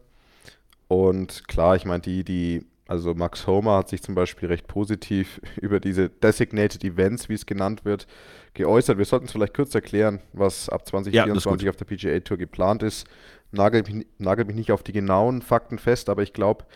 Und 0.92 1.48
klar, 1.48 1.74
ich 1.74 1.86
meine, 1.86 2.02
die, 2.02 2.22
die, 2.22 2.66
also 2.86 3.14
Max 3.14 3.46
Homer 3.46 3.78
hat 3.78 3.88
sich 3.88 4.02
zum 4.02 4.14
Beispiel 4.14 4.50
recht 4.50 4.66
positiv 4.66 5.40
über 5.62 5.80
diese 5.80 6.10
Designated 6.10 6.84
Events, 6.84 7.30
wie 7.30 7.34
es 7.34 7.46
genannt 7.46 7.86
wird, 7.86 8.06
geäußert. 8.52 8.98
Wir 8.98 9.06
sollten 9.06 9.24
es 9.24 9.32
vielleicht 9.32 9.54
kurz 9.54 9.74
erklären, 9.74 10.20
was 10.34 10.68
ab 10.68 10.82
Ja, 10.92 11.24
das 11.26 11.38
ist 11.38 11.44
2024 11.44 11.68
auf 11.70 11.76
der 11.76 11.84
PGA 11.86 12.20
Tour 12.20 12.36
geplant 12.36 12.82
ist. 12.82 13.06
Nagelt 13.52 13.90
mich, 13.90 14.06
nagelt 14.18 14.48
mich 14.48 14.56
nicht 14.56 14.70
auf 14.70 14.82
die 14.82 14.92
genauen 14.92 15.40
Fakten 15.40 15.78
fest, 15.78 16.10
aber 16.10 16.22
ich 16.22 16.34
glaube, 16.34 16.66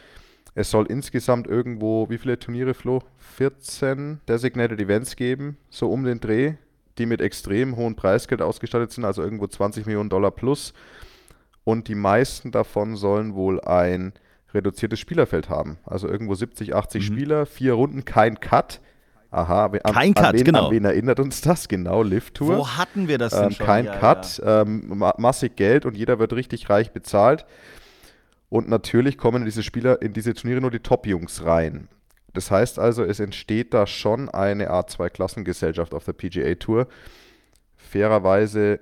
Es 0.54 0.70
soll 0.70 0.86
insgesamt 0.86 1.46
irgendwo, 1.46 2.08
wie 2.08 2.16
viele 2.16 2.38
Turniere, 2.38 2.72
Flo? 2.72 3.02
14 3.36 4.20
Designated 4.26 4.80
Events 4.80 5.14
geben, 5.16 5.58
so 5.68 5.90
um 5.90 6.04
den 6.04 6.20
Dreh, 6.20 6.54
die 6.96 7.04
mit 7.04 7.20
extrem 7.20 7.76
hohem 7.76 7.94
Preisgeld 7.94 8.40
ausgestattet 8.40 8.92
sind, 8.92 9.04
also 9.04 9.22
irgendwo 9.22 9.46
20 9.46 9.84
Millionen 9.84 10.08
Dollar 10.08 10.30
plus. 10.30 10.72
Und 11.66 11.88
die 11.88 11.96
meisten 11.96 12.52
davon 12.52 12.94
sollen 12.94 13.34
wohl 13.34 13.60
ein 13.60 14.12
reduziertes 14.54 15.00
Spielerfeld 15.00 15.48
haben. 15.48 15.78
Also 15.84 16.06
irgendwo 16.06 16.36
70, 16.36 16.76
80 16.76 17.02
Mhm. 17.10 17.14
Spieler, 17.14 17.44
vier 17.44 17.72
Runden, 17.72 18.04
kein 18.04 18.38
Cut. 18.38 18.80
Aha, 19.32 19.64
an, 19.66 19.92
Kein 19.92 20.14
Cut, 20.14 20.26
an 20.26 20.34
wen, 20.36 20.44
genau. 20.44 20.66
An 20.66 20.70
wen 20.70 20.84
erinnert 20.84 21.18
uns 21.18 21.40
das? 21.40 21.66
Genau, 21.66 22.04
Live 22.04 22.30
Tour. 22.30 22.58
Wo 22.58 22.68
hatten 22.68 23.08
wir 23.08 23.18
das 23.18 23.32
denn 23.32 23.46
Ähm, 23.46 23.50
schon? 23.50 23.66
kein 23.66 23.84
Ja, 23.86 23.96
Cut, 23.98 24.40
Ähm, 24.46 24.84
ma 24.96 25.12
massig 25.18 25.56
Geld 25.56 25.84
und 25.86 25.96
jeder 25.96 26.20
wird 26.20 26.32
richtig 26.34 26.70
reich 26.70 26.92
bezahlt. 26.92 27.44
Und 28.48 28.68
natürlich 28.68 29.18
kommen 29.18 29.38
in 29.38 29.44
diese 29.44 29.64
Spieler, 29.64 30.00
in 30.00 30.12
diese 30.12 30.34
Turniere 30.34 30.60
nur 30.60 30.70
die 30.70 30.78
Top-Jungs 30.78 31.44
rein. 31.44 31.88
Das 32.32 32.52
heißt 32.52 32.78
also, 32.78 33.02
es 33.02 33.18
entsteht 33.18 33.74
da 33.74 33.88
schon 33.88 34.28
eine 34.28 34.70
Art 34.70 34.88
Zweiklassengesellschaft 34.90 35.92
auf 35.94 36.04
der 36.04 36.12
PGA 36.12 36.54
Tour. 36.54 36.86
Fairerweise 37.76 38.78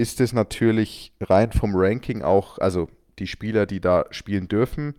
ist 0.00 0.20
es 0.20 0.32
natürlich 0.32 1.12
rein 1.20 1.52
vom 1.52 1.72
Ranking 1.74 2.22
auch, 2.22 2.58
also 2.58 2.88
die 3.18 3.26
Spieler, 3.26 3.66
die 3.66 3.80
da 3.80 4.06
spielen 4.10 4.48
dürfen, 4.48 4.94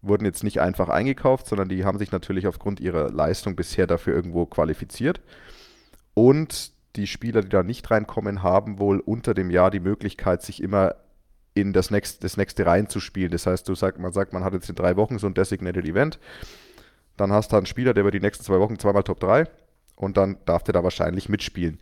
wurden 0.00 0.24
jetzt 0.24 0.42
nicht 0.42 0.58
einfach 0.60 0.88
eingekauft, 0.88 1.46
sondern 1.46 1.68
die 1.68 1.84
haben 1.84 1.98
sich 1.98 2.12
natürlich 2.12 2.46
aufgrund 2.46 2.80
ihrer 2.80 3.10
Leistung 3.10 3.54
bisher 3.54 3.86
dafür 3.86 4.14
irgendwo 4.14 4.46
qualifiziert. 4.46 5.20
Und 6.14 6.72
die 6.96 7.06
Spieler, 7.06 7.42
die 7.42 7.50
da 7.50 7.62
nicht 7.62 7.90
reinkommen, 7.90 8.42
haben 8.42 8.78
wohl 8.78 9.00
unter 9.00 9.34
dem 9.34 9.50
Jahr 9.50 9.70
die 9.70 9.80
Möglichkeit, 9.80 10.42
sich 10.42 10.62
immer 10.62 10.96
in 11.54 11.74
das 11.74 11.90
nächste, 11.90 12.22
das 12.22 12.38
nächste 12.38 12.64
reinzuspielen. 12.64 13.30
Das 13.30 13.46
heißt, 13.46 13.68
du 13.68 13.74
sag, 13.74 13.98
man 13.98 14.12
sagt, 14.12 14.32
man 14.32 14.44
hat 14.44 14.54
jetzt 14.54 14.70
in 14.70 14.74
drei 14.74 14.96
Wochen 14.96 15.18
so 15.18 15.26
ein 15.26 15.34
Designated 15.34 15.84
Event. 15.84 16.18
Dann 17.18 17.32
hast 17.32 17.52
du 17.52 17.56
einen 17.56 17.66
Spieler, 17.66 17.92
der 17.92 18.00
über 18.00 18.10
die 18.10 18.20
nächsten 18.20 18.44
zwei 18.44 18.58
Wochen 18.58 18.78
zweimal 18.78 19.02
Top 19.02 19.20
3 19.20 19.44
und 19.94 20.16
dann 20.16 20.38
darf 20.46 20.64
der 20.64 20.72
da 20.72 20.82
wahrscheinlich 20.82 21.28
mitspielen. 21.28 21.78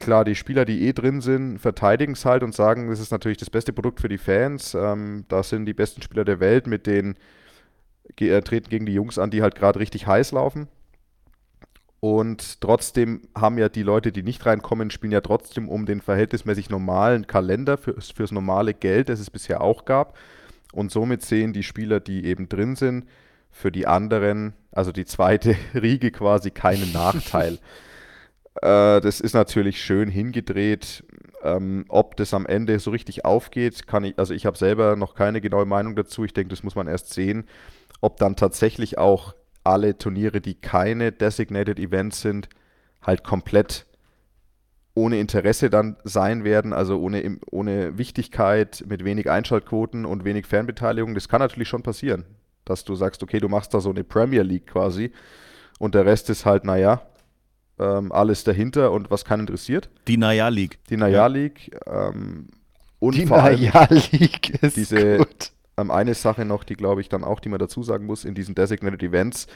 Klar, 0.00 0.24
die 0.24 0.34
Spieler, 0.34 0.64
die 0.64 0.88
eh 0.88 0.94
drin 0.94 1.20
sind, 1.20 1.58
verteidigen 1.58 2.14
es 2.14 2.24
halt 2.24 2.42
und 2.42 2.54
sagen, 2.54 2.88
das 2.88 3.00
ist 3.00 3.12
natürlich 3.12 3.36
das 3.36 3.50
beste 3.50 3.74
Produkt 3.74 4.00
für 4.00 4.08
die 4.08 4.16
Fans. 4.18 4.74
Ähm, 4.74 5.26
das 5.28 5.50
sind 5.50 5.66
die 5.66 5.74
besten 5.74 6.00
Spieler 6.00 6.24
der 6.24 6.40
Welt, 6.40 6.66
mit 6.66 6.86
denen 6.86 7.16
äh, 8.18 8.40
treten 8.40 8.70
gegen 8.70 8.86
die 8.86 8.94
Jungs 8.94 9.18
an, 9.18 9.30
die 9.30 9.42
halt 9.42 9.54
gerade 9.54 9.78
richtig 9.78 10.06
heiß 10.06 10.32
laufen. 10.32 10.68
Und 12.00 12.62
trotzdem 12.62 13.28
haben 13.36 13.58
ja 13.58 13.68
die 13.68 13.82
Leute, 13.82 14.10
die 14.10 14.22
nicht 14.22 14.46
reinkommen, 14.46 14.90
spielen 14.90 15.12
ja 15.12 15.20
trotzdem 15.20 15.68
um 15.68 15.84
den 15.84 16.00
verhältnismäßig 16.00 16.70
normalen 16.70 17.26
Kalender 17.26 17.76
für, 17.76 18.00
fürs 18.00 18.32
normale 18.32 18.72
Geld, 18.72 19.10
das 19.10 19.20
es 19.20 19.28
bisher 19.28 19.60
auch 19.60 19.84
gab. 19.84 20.16
Und 20.72 20.90
somit 20.90 21.20
sehen 21.20 21.52
die 21.52 21.62
Spieler, 21.62 22.00
die 22.00 22.24
eben 22.24 22.48
drin 22.48 22.74
sind, 22.74 23.04
für 23.50 23.70
die 23.70 23.86
anderen, 23.86 24.54
also 24.72 24.92
die 24.92 25.04
zweite 25.04 25.56
Riege 25.74 26.10
quasi 26.10 26.50
keinen 26.50 26.90
Nachteil. 26.90 27.58
äh, 28.56 29.00
das 29.00 29.20
ist 29.20 29.34
natürlich 29.34 29.82
schön 29.82 30.08
hingedreht. 30.08 31.04
Ähm, 31.42 31.86
ob 31.88 32.16
das 32.16 32.34
am 32.34 32.44
Ende 32.44 32.78
so 32.78 32.90
richtig 32.90 33.24
aufgeht, 33.24 33.86
kann 33.86 34.04
ich, 34.04 34.18
also 34.18 34.34
ich 34.34 34.44
habe 34.44 34.58
selber 34.58 34.96
noch 34.96 35.14
keine 35.14 35.40
genaue 35.40 35.64
Meinung 35.64 35.96
dazu. 35.96 36.24
Ich 36.24 36.34
denke, 36.34 36.50
das 36.50 36.62
muss 36.62 36.74
man 36.74 36.86
erst 36.86 37.14
sehen, 37.14 37.44
ob 38.02 38.18
dann 38.18 38.36
tatsächlich 38.36 38.98
auch 38.98 39.34
alle 39.64 39.96
Turniere, 39.96 40.40
die 40.40 40.54
keine 40.54 41.12
Designated 41.12 41.78
Events 41.78 42.20
sind, 42.20 42.48
halt 43.02 43.24
komplett 43.24 43.86
ohne 44.94 45.18
Interesse 45.18 45.70
dann 45.70 45.96
sein 46.04 46.44
werden, 46.44 46.72
also 46.72 47.00
ohne, 47.00 47.38
ohne 47.50 47.96
Wichtigkeit, 47.96 48.84
mit 48.86 49.04
wenig 49.04 49.30
Einschaltquoten 49.30 50.04
und 50.04 50.24
wenig 50.24 50.46
Fanbeteiligung. 50.46 51.14
Das 51.14 51.28
kann 51.28 51.40
natürlich 51.40 51.68
schon 51.68 51.82
passieren, 51.82 52.24
dass 52.64 52.84
du 52.84 52.94
sagst, 52.94 53.22
okay, 53.22 53.38
du 53.38 53.48
machst 53.48 53.72
da 53.72 53.80
so 53.80 53.90
eine 53.90 54.04
Premier 54.04 54.42
League 54.42 54.66
quasi 54.66 55.12
und 55.78 55.94
der 55.94 56.04
Rest 56.04 56.28
ist 56.28 56.44
halt, 56.44 56.64
naja, 56.64 57.02
ähm, 57.80 58.12
alles 58.12 58.44
dahinter 58.44 58.92
und 58.92 59.10
was 59.10 59.24
keinen 59.24 59.40
interessiert. 59.40 59.88
Die 60.06 60.16
Naya 60.18 60.48
League. 60.48 60.78
Die 60.90 60.96
Naja 60.96 61.26
League 61.26 61.70
ähm, 61.86 62.48
und 62.98 63.14
Die 63.16 63.26
vor 63.26 63.42
allem 63.42 63.60
Naja 63.62 63.88
League 63.90 64.50
ist 64.62 64.76
diese- 64.76 65.16
gut. 65.18 65.52
ähm, 65.78 65.90
eine 65.90 66.14
Sache 66.14 66.44
noch, 66.44 66.62
die 66.64 66.74
glaube 66.74 67.00
ich 67.00 67.08
dann 67.08 67.24
auch, 67.24 67.40
die 67.40 67.48
man 67.48 67.58
dazu 67.58 67.82
sagen 67.82 68.04
muss, 68.06 68.24
in 68.26 68.34
diesen 68.34 68.54
Designated 68.54 69.02
Events, 69.02 69.46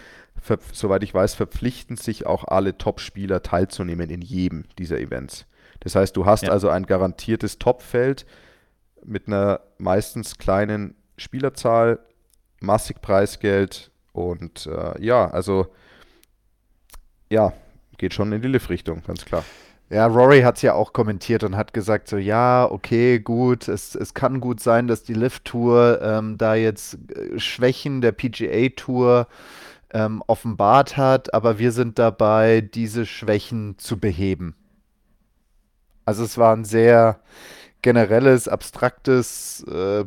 soweit 0.72 1.03
ich 1.05 1.12
weiß, 1.12 1.35
verpflichten 1.35 1.96
sich 1.96 2.25
auch 2.27 2.44
alle 2.44 2.79
Top-Spieler 2.79 3.42
teilzunehmen 3.42 4.09
in 4.11 4.22
jedem 4.22 4.64
dieser 4.79 4.98
Events. 4.98 5.44
Das 5.81 5.94
heißt, 5.94 6.16
du 6.16 6.25
hast 6.25 6.44
Ja. 6.44 6.51
also 6.51 6.70
ein 6.70 6.87
garantiertes 6.87 7.59
Topfeld 7.59 8.25
mit 9.05 9.27
einer 9.27 9.61
meistens 9.77 10.38
kleinen 10.38 10.94
Spielerzahl, 11.18 11.98
massig 12.61 13.03
Preisgeld 13.03 13.90
und 14.12 14.66
äh, 14.66 14.98
ja, 15.05 15.29
also 15.31 15.66
ja, 17.31 17.53
geht 17.98 18.14
schon 18.14 18.33
in 18.33 18.42
die 18.42 18.48
Liv-Richtung, 18.48 19.02
ganz 19.07 19.24
klar. 19.24 19.44
Ja, 19.90 20.07
Rory 20.07 20.40
hat 20.40 20.57
es 20.57 20.62
ja 20.62 20.74
auch 20.74 20.92
kommentiert 20.92 21.44
und 21.44 21.57
hat 21.57 21.74
gesagt, 21.74 22.09
so 22.09 22.16
ja, 22.16 22.68
okay, 22.70 23.18
gut, 23.20 23.68
es, 23.68 23.94
es 23.94 24.14
kann 24.14 24.40
gut 24.40 24.61
sein, 24.61 24.87
dass 24.88 25.02
die 25.02 25.14
Lift-Tour 25.14 26.00
ähm, 26.02 26.38
da 26.38 26.54
jetzt 26.54 26.98
äh, 27.11 27.38
Schwächen 27.38 28.00
der 28.00 28.12
PGA-Tour 28.12 29.28
ähm, 29.92 30.22
offenbart 30.26 30.96
hat, 30.96 31.35
aber 31.35 31.59
wir 31.59 31.70
sind 31.70 31.98
dabei, 31.98 32.61
diese 32.62 33.04
Schwächen 33.07 33.78
zu 33.78 33.98
beheben. 33.98 34.57
Also 36.07 36.24
es 36.24 36.38
war 36.38 36.54
ein 36.57 36.64
sehr 36.64 37.20
generelles, 37.83 38.48
abstraktes 38.48 39.62
äh, 39.64 40.04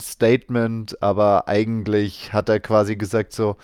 Statement, 0.00 1.00
aber 1.02 1.46
eigentlich 1.46 2.32
hat 2.32 2.48
er 2.48 2.58
quasi 2.58 2.96
gesagt, 2.96 3.34
so, 3.34 3.56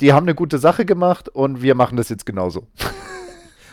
die 0.00 0.12
haben 0.12 0.24
eine 0.24 0.34
gute 0.34 0.58
Sache 0.58 0.84
gemacht 0.84 1.28
und 1.28 1.62
wir 1.62 1.74
machen 1.74 1.96
das 1.96 2.08
jetzt 2.08 2.26
genauso. 2.26 2.68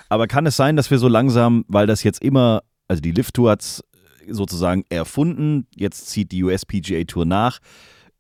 Aber 0.10 0.28
kann 0.28 0.46
es 0.46 0.56
sein, 0.56 0.76
dass 0.76 0.92
wir 0.92 0.98
so 0.98 1.08
langsam, 1.08 1.64
weil 1.68 1.88
das 1.88 2.04
jetzt 2.04 2.22
immer, 2.22 2.64
also 2.88 3.02
die 3.02 3.12
Lift 3.12 3.36
Tour 3.36 3.52
hat 3.52 3.62
es 3.62 3.84
sozusagen 4.30 4.84
erfunden, 4.90 5.68
jetzt 5.76 6.10
zieht 6.10 6.32
die 6.32 6.44
USPGA 6.44 7.04
Tour 7.06 7.26
nach, 7.26 7.60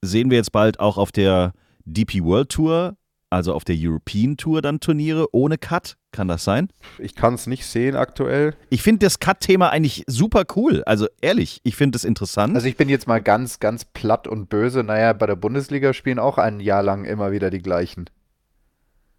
sehen 0.01 0.29
wir 0.29 0.37
jetzt 0.37 0.51
bald 0.51 0.79
auch 0.79 0.97
auf 0.97 1.11
der 1.11 1.53
DP 1.85 2.23
World 2.23 2.49
Tour, 2.49 2.95
also 3.31 3.53
auf 3.53 3.63
der 3.63 3.75
European 3.79 4.37
Tour 4.37 4.61
dann 4.61 4.79
Turniere 4.79 5.33
ohne 5.33 5.57
Cut? 5.57 5.97
Kann 6.11 6.27
das 6.27 6.43
sein? 6.43 6.69
Ich 6.99 7.15
kann 7.15 7.33
es 7.33 7.47
nicht 7.47 7.65
sehen 7.65 7.95
aktuell. 7.95 8.53
Ich 8.69 8.83
finde 8.83 9.05
das 9.05 9.19
Cut-Thema 9.19 9.69
eigentlich 9.69 10.03
super 10.07 10.43
cool. 10.55 10.83
Also 10.83 11.07
ehrlich, 11.21 11.61
ich 11.63 11.77
finde 11.77 11.95
es 11.95 12.03
interessant. 12.03 12.53
Also 12.53 12.67
ich 12.67 12.75
bin 12.75 12.89
jetzt 12.89 13.07
mal 13.07 13.21
ganz, 13.21 13.59
ganz 13.59 13.85
platt 13.85 14.27
und 14.27 14.49
böse. 14.49 14.83
Naja, 14.83 15.13
bei 15.13 15.25
der 15.25 15.37
Bundesliga 15.37 15.93
spielen 15.93 16.19
auch 16.19 16.37
ein 16.37 16.59
Jahr 16.59 16.83
lang 16.83 17.05
immer 17.05 17.31
wieder 17.31 17.49
die 17.49 17.61
gleichen. 17.61 18.09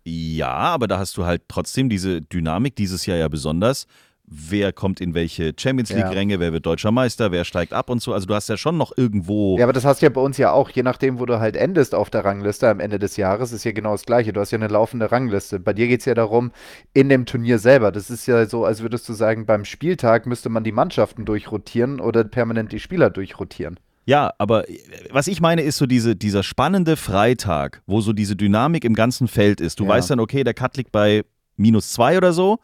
Ja, 0.05 0.53
aber 0.53 0.89
da 0.89 0.99
hast 0.99 1.17
du 1.17 1.25
halt 1.25 1.43
trotzdem 1.49 1.89
diese 1.89 2.21
Dynamik, 2.21 2.77
dieses 2.77 3.07
Jahr 3.07 3.17
ja 3.17 3.29
besonders. 3.29 3.87
Wer 4.27 4.73
kommt 4.73 5.01
in 5.01 5.15
welche 5.15 5.53
Champions 5.59 5.91
Ja. 5.91 5.97
League-Ränge, 5.99 6.41
wer 6.41 6.53
wird 6.53 6.65
deutscher 6.65 6.91
Meister, 6.91 7.33
wer 7.33 7.45
steigt 7.45 7.73
ab 7.73 7.91
und 7.91 8.01
so. 8.01 8.15
Also 8.15 8.27
du 8.27 8.35
hast 8.35 8.49
ja 8.49 8.57
schon 8.57 8.79
noch 8.79 8.97
irgendwo. 8.97 9.59
Ja, 9.59 9.65
aber 9.65 9.73
das 9.73 9.85
hast 9.85 10.01
du 10.01 10.07
ja 10.07 10.11
bei 10.11 10.21
uns 10.21 10.39
ja 10.39 10.53
auch, 10.53 10.71
je 10.71 10.83
nachdem, 10.83 11.19
wo 11.19 11.27
du 11.27 11.39
halt 11.41 11.57
endest 11.57 11.95
auf 11.95 12.09
der 12.09 12.25
Rangliste 12.25 12.69
am 12.69 12.81
Ende 12.81 12.99
des 12.99 13.17
Jahres, 13.17 13.53
ist 13.53 13.65
ja 13.65 13.73
genau 13.73 13.93
das 13.93 14.07
Gleiche. 14.07 14.33
Du 14.33 14.41
hast 14.41 14.51
ja 14.53 14.59
eine 14.59 14.69
laufende 14.69 15.11
Rangliste. 15.13 15.59
Bei 15.61 15.73
dir 15.75 15.87
geht 15.89 16.01
es 16.01 16.07
ja 16.07 16.15
darum, 16.15 16.53
in 16.95 17.09
dem 17.09 17.27
Turnier 17.27 17.59
selber. 17.59 17.93
Das 17.93 18.09
ist 18.11 18.27
ja 18.27 18.47
so, 18.47 18.65
als 18.65 18.81
würdest 18.81 19.07
du 19.09 19.13
sagen, 19.13 19.45
beim 19.45 19.65
Spieltag 19.65 20.25
müsste 20.27 20.49
man 20.49 20.65
die 20.65 20.73
Mannschaften 20.73 21.25
durchrotieren 21.27 22.01
oder 22.01 22.25
permanent 22.25 22.73
die 22.73 22.81
Spieler 22.81 23.11
durchrotieren. 23.11 23.79
Ja, 24.07 24.33
aber 24.39 24.69
äh, 24.71 24.79
was 25.11 25.27
ich 25.27 25.41
meine, 25.41 25.63
ist 25.63 25.77
so 25.77 25.87
diese, 25.87 26.17
dieser 26.17 26.43
spannende 26.43 26.97
Freitag, 26.97 27.83
wo 27.87 28.01
so 28.01 28.13
diese 28.13 28.35
Dynamik 28.35 28.85
im 28.85 28.95
ganzen 28.95 29.29
Feld 29.29 29.61
ist. 29.61 29.79
Du 29.79 29.85
Ja. 29.85 29.91
weißt 29.91 30.11
dann, 30.11 30.21
okay, 30.21 30.43
der 30.43 30.55
Cut 30.55 30.77
liegt 30.77 30.91
bei 30.93 31.23
minus 31.57 31.93
zwei 31.93 32.17
oder 32.17 32.33
so. 32.33 32.59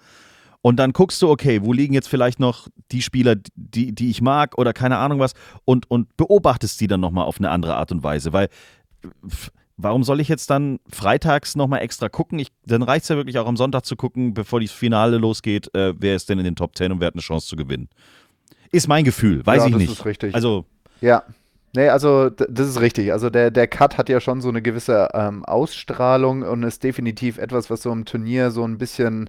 Und 0.60 0.76
dann 0.76 0.92
guckst 0.92 1.22
du, 1.22 1.30
okay, 1.30 1.60
wo 1.62 1.72
liegen 1.72 1.94
jetzt 1.94 2.08
vielleicht 2.08 2.40
noch 2.40 2.66
die 2.90 3.00
Spieler, 3.02 3.36
die, 3.54 3.94
die 3.94 4.10
ich 4.10 4.20
mag 4.20 4.58
oder 4.58 4.72
keine 4.72 4.98
Ahnung 4.98 5.20
was 5.20 5.34
und, 5.64 5.90
und 5.90 6.16
beobachtest 6.16 6.80
die 6.80 6.88
dann 6.88 7.00
nochmal 7.00 7.24
auf 7.26 7.38
eine 7.38 7.50
andere 7.50 7.76
Art 7.76 7.92
und 7.92 8.02
Weise. 8.02 8.32
Weil, 8.32 8.48
warum 9.76 10.02
soll 10.02 10.20
ich 10.20 10.28
jetzt 10.28 10.50
dann 10.50 10.80
freitags 10.90 11.54
nochmal 11.56 11.80
extra 11.82 12.08
gucken? 12.08 12.38
Ich, 12.40 12.48
dann 12.66 12.82
reicht 12.82 13.04
es 13.04 13.08
ja 13.08 13.16
wirklich 13.16 13.38
auch 13.38 13.46
am 13.46 13.56
Sonntag 13.56 13.84
zu 13.84 13.94
gucken, 13.96 14.34
bevor 14.34 14.60
das 14.60 14.72
Finale 14.72 15.18
losgeht, 15.18 15.72
äh, 15.74 15.94
wer 15.96 16.16
ist 16.16 16.28
denn 16.28 16.38
in 16.38 16.44
den 16.44 16.56
Top 16.56 16.76
10 16.76 16.92
und 16.92 17.00
wer 17.00 17.06
hat 17.06 17.14
eine 17.14 17.22
Chance 17.22 17.46
zu 17.46 17.56
gewinnen. 17.56 17.88
Ist 18.72 18.88
mein 18.88 19.04
Gefühl, 19.04 19.46
weiß 19.46 19.60
Ja, 19.60 19.66
ich 19.66 19.72
das 19.72 19.80
nicht. 19.80 19.92
ist 19.92 20.04
richtig. 20.04 20.34
Also, 20.34 20.64
Ja. 21.00 21.22
Nee, 21.74 21.88
also 21.90 22.30
das 22.30 22.66
ist 22.68 22.80
richtig. 22.80 23.12
Also 23.12 23.28
der, 23.28 23.50
der 23.50 23.66
Cut 23.68 23.98
hat 23.98 24.08
ja 24.08 24.20
schon 24.20 24.40
so 24.40 24.48
eine 24.48 24.62
gewisse 24.62 25.08
ähm, 25.12 25.44
Ausstrahlung 25.44 26.42
und 26.42 26.62
ist 26.62 26.82
definitiv 26.82 27.36
etwas, 27.38 27.68
was 27.68 27.82
so 27.82 27.92
im 27.92 28.04
Turnier 28.06 28.50
so 28.50 28.64
ein 28.64 28.78
bisschen 28.78 29.28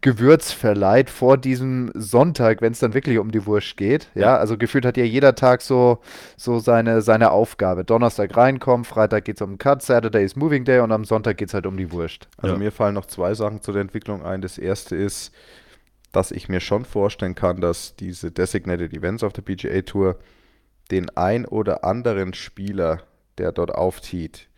Gewürz 0.00 0.52
verleiht 0.52 1.08
vor 1.10 1.38
diesem 1.38 1.90
Sonntag, 1.94 2.60
wenn 2.60 2.72
es 2.72 2.78
dann 2.78 2.94
wirklich 2.94 3.18
um 3.18 3.30
die 3.32 3.46
Wurst 3.46 3.76
geht. 3.76 4.08
Ja, 4.14 4.20
Ja. 4.20 4.36
also 4.36 4.56
gefühlt 4.58 4.84
hat 4.84 4.96
ja 4.96 5.04
jeder 5.04 5.34
Tag 5.34 5.62
so, 5.62 5.98
so 6.36 6.58
seine, 6.58 7.00
seine 7.02 7.30
Aufgabe. 7.30 7.84
Donnerstag 7.84 8.36
reinkommen, 8.36 8.84
Freitag 8.84 9.24
geht 9.24 9.36
es 9.36 9.42
um 9.42 9.52
den 9.52 9.58
Cut, 9.58 9.82
Saturday 9.82 10.24
ist 10.24 10.36
Moving 10.36 10.64
Day 10.64 10.80
und 10.80 10.92
am 10.92 11.04
Sonntag 11.04 11.38
geht 11.38 11.48
es 11.48 11.54
halt 11.54 11.66
um 11.66 11.76
die 11.76 11.90
Wurst. 11.90 12.28
Also 12.36 12.54
Ja. 12.54 12.58
mir 12.58 12.70
fallen 12.70 12.94
noch 12.94 13.06
zwei 13.06 13.34
Sachen 13.34 13.60
zu 13.62 13.72
der 13.72 13.80
Entwicklung 13.82 14.22
ein. 14.24 14.40
Das 14.42 14.58
erste 14.58 14.94
ist, 14.94 15.32
dass 16.12 16.30
ich 16.32 16.48
mir 16.48 16.60
schon 16.60 16.84
vorstellen 16.84 17.34
kann, 17.34 17.60
dass 17.60 17.96
diese 17.96 18.30
Designated 18.30 18.92
Events 18.92 19.24
auf 19.24 19.32
der 19.32 19.42
PGA 19.42 19.80
Tour 19.82 20.16
den 20.90 21.10
ein 21.16 21.44
oder 21.44 21.84
anderen 21.84 22.34
Spieler, 22.34 23.02
der 23.38 23.52
dort 23.52 23.74
aufzieht, 23.74 24.48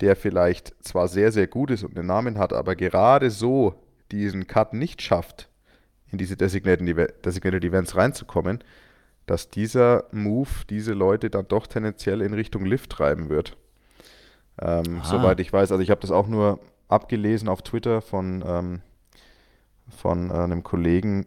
der 0.00 0.16
vielleicht 0.16 0.74
zwar 0.84 1.08
sehr, 1.08 1.32
sehr 1.32 1.46
gut 1.46 1.70
ist 1.70 1.84
und 1.84 1.96
einen 1.96 2.06
Namen 2.06 2.38
hat, 2.38 2.52
aber 2.52 2.76
gerade 2.76 3.30
so 3.30 3.74
diesen 4.10 4.46
Cut 4.46 4.74
nicht 4.74 5.02
schafft, 5.02 5.48
in 6.10 6.18
diese 6.18 6.36
designated, 6.36 7.24
designated 7.24 7.64
Events 7.64 7.96
reinzukommen, 7.96 8.62
dass 9.26 9.48
dieser 9.48 10.04
Move 10.12 10.48
diese 10.68 10.92
Leute 10.92 11.30
dann 11.30 11.48
doch 11.48 11.66
tendenziell 11.66 12.20
in 12.20 12.34
Richtung 12.34 12.64
Lift 12.64 12.90
treiben 12.90 13.28
wird. 13.28 13.56
Ähm. 14.60 15.00
Soweit 15.04 15.40
ich 15.40 15.52
weiß. 15.52 15.72
Also 15.72 15.82
ich 15.82 15.90
habe 15.90 16.00
das 16.00 16.10
auch 16.10 16.26
nur 16.26 16.60
abgelesen 16.88 17.48
auf 17.48 17.62
Twitter 17.62 18.02
von, 18.02 18.44
ähm, 18.46 18.80
von 19.88 20.30
äh, 20.30 20.34
einem 20.34 20.62
Kollegen. 20.62 21.26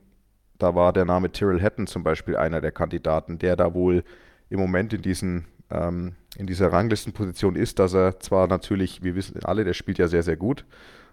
Da 0.59 0.75
war 0.75 0.93
der 0.93 1.05
Name 1.05 1.31
Tyrrell 1.31 1.61
Hatton 1.61 1.87
zum 1.87 2.03
Beispiel 2.03 2.37
einer 2.37 2.61
der 2.61 2.71
Kandidaten, 2.71 3.39
der 3.39 3.55
da 3.55 3.73
wohl 3.73 4.03
im 4.49 4.59
Moment 4.59 4.93
in 4.93 5.01
diesen 5.01 5.45
ähm, 5.71 6.15
in 6.37 6.47
dieser 6.47 6.71
Ranglistenposition 6.71 7.55
ist, 7.55 7.79
dass 7.79 7.93
er 7.93 8.19
zwar 8.19 8.47
natürlich, 8.47 9.03
wir 9.03 9.15
wissen 9.15 9.43
alle, 9.43 9.63
der 9.63 9.73
spielt 9.73 9.97
ja 9.97 10.07
sehr, 10.07 10.23
sehr 10.23 10.35
gut 10.35 10.65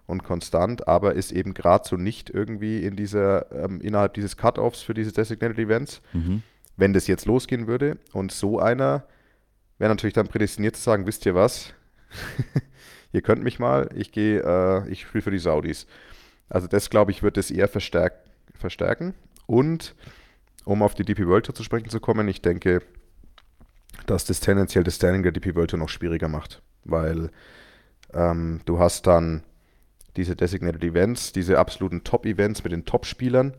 und 0.07 0.25
konstant, 0.25 0.89
aber 0.89 1.15
ist 1.15 1.33
eben 1.33 1.55
gerade 1.55 1.87
so 1.89 1.97
nicht 1.97 2.29
irgendwie 2.29 2.85
in 2.85 2.97
dieser, 2.97 3.51
ähm, 3.53 3.81
innerhalb 3.81 4.15
dieses 4.15 4.37
Cut-Offs 4.37 4.83
für 4.83 4.95
diese 4.95 5.13
Designated 5.13 5.59
Events, 5.59 6.03
Mhm. 6.13 6.43
wenn 6.77 6.93
das 6.93 7.07
jetzt 7.07 7.27
losgehen 7.27 7.67
würde. 7.67 7.99
Und 8.13 8.33
so 8.33 8.59
einer 8.59 9.05
wäre 9.79 9.91
natürlich 9.91 10.15
dann 10.15 10.29
prädestiniert 10.29 10.77
zu 10.77 10.83
sagen, 10.83 11.07
wisst 11.07 11.25
ihr 11.25 11.35
was? 11.35 11.73
ihr 13.13 13.23
könnt 13.23 13.45
mich 13.45 13.59
mal, 13.59 13.89
ich 13.95 14.11
gehe, 14.13 14.41
äh, 14.41 14.89
ich 14.91 15.03
spiele 15.03 15.23
für 15.23 15.31
die 15.31 15.39
Saudis. 15.39 15.87
Also 16.49 16.67
das, 16.67 16.91
glaube 16.91 17.13
ich, 17.13 17.23
wird 17.23 17.39
es 17.39 17.51
eher 17.51 17.69
verstärk 17.69 18.15
verstärken. 18.55 19.15
Und 19.47 19.95
um 20.65 20.83
auf 20.83 20.95
die 20.95 21.05
DP 21.05 21.27
World 21.27 21.47
Tour 21.47 21.55
zu 21.55 21.63
sprechen 21.65 21.89
zu 21.89 22.01
kommen, 22.01 22.29
ich 22.29 22.43
denke, 22.43 22.83
dass 24.07 24.25
das 24.25 24.41
tendenziell 24.41 24.85
das 24.85 24.97
Standing 24.97 25.23
der 25.23 25.33
DP 25.33 25.55
World 25.55 25.71
Tour 25.71 25.79
noch 25.79 25.89
schwieriger 25.89 26.29
macht, 26.29 26.63
weil 26.85 27.31
ähm, 28.15 28.61
du 28.65 28.79
hast 28.79 29.07
dann 29.07 29.43
diese 30.17 30.37
Designated 30.37 30.85
Events, 30.85 31.33
diese 31.33 31.59
absoluten 31.59 32.05
Top-Events 32.05 32.65
mit 32.65 32.73
den 32.73 32.85
Top-Spielern, 32.85 33.55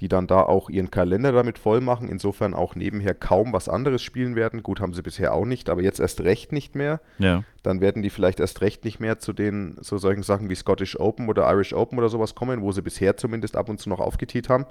die 0.00 0.08
dann 0.08 0.26
da 0.26 0.42
auch 0.42 0.70
ihren 0.70 0.90
Kalender 0.90 1.30
damit 1.30 1.56
voll 1.56 1.80
machen, 1.80 2.08
insofern 2.08 2.52
auch 2.52 2.74
nebenher 2.74 3.14
kaum 3.14 3.52
was 3.52 3.68
anderes 3.68 4.02
spielen 4.02 4.34
werden. 4.34 4.64
Gut, 4.64 4.80
haben 4.80 4.92
sie 4.92 5.02
bisher 5.02 5.32
auch 5.32 5.44
nicht, 5.44 5.70
aber 5.70 5.82
jetzt 5.82 6.00
erst 6.00 6.20
recht 6.22 6.50
nicht 6.50 6.74
mehr. 6.74 7.00
Ja. 7.18 7.44
Dann 7.62 7.80
werden 7.80 8.02
die 8.02 8.10
vielleicht 8.10 8.40
erst 8.40 8.60
recht 8.60 8.84
nicht 8.84 8.98
mehr 8.98 9.20
zu 9.20 9.32
den 9.32 9.76
so 9.80 9.96
solchen 9.96 10.24
Sachen 10.24 10.50
wie 10.50 10.56
Scottish 10.56 10.98
Open 10.98 11.28
oder 11.28 11.48
Irish 11.48 11.72
Open 11.72 11.96
oder 11.98 12.08
sowas 12.08 12.34
kommen, 12.34 12.60
wo 12.60 12.72
sie 12.72 12.82
bisher 12.82 13.16
zumindest 13.16 13.56
ab 13.56 13.68
und 13.68 13.78
zu 13.78 13.88
noch 13.88 14.00
aufgetiet 14.00 14.48
haben. 14.48 14.66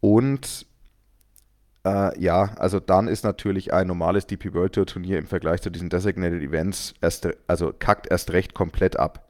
Und 0.00 0.66
äh, 1.88 2.20
ja, 2.20 2.50
also 2.58 2.80
dann 2.80 3.08
ist 3.08 3.24
natürlich 3.24 3.72
ein 3.72 3.86
normales 3.86 4.26
DP 4.26 4.54
World 4.54 4.74
Tour 4.74 4.86
Turnier 4.86 5.18
im 5.18 5.26
Vergleich 5.26 5.62
zu 5.62 5.70
diesen 5.70 5.88
Designated 5.88 6.42
Events 6.42 6.94
erst, 7.00 7.28
also 7.46 7.72
kackt 7.78 8.10
erst 8.10 8.32
recht 8.32 8.54
komplett 8.54 8.98
ab. 8.98 9.28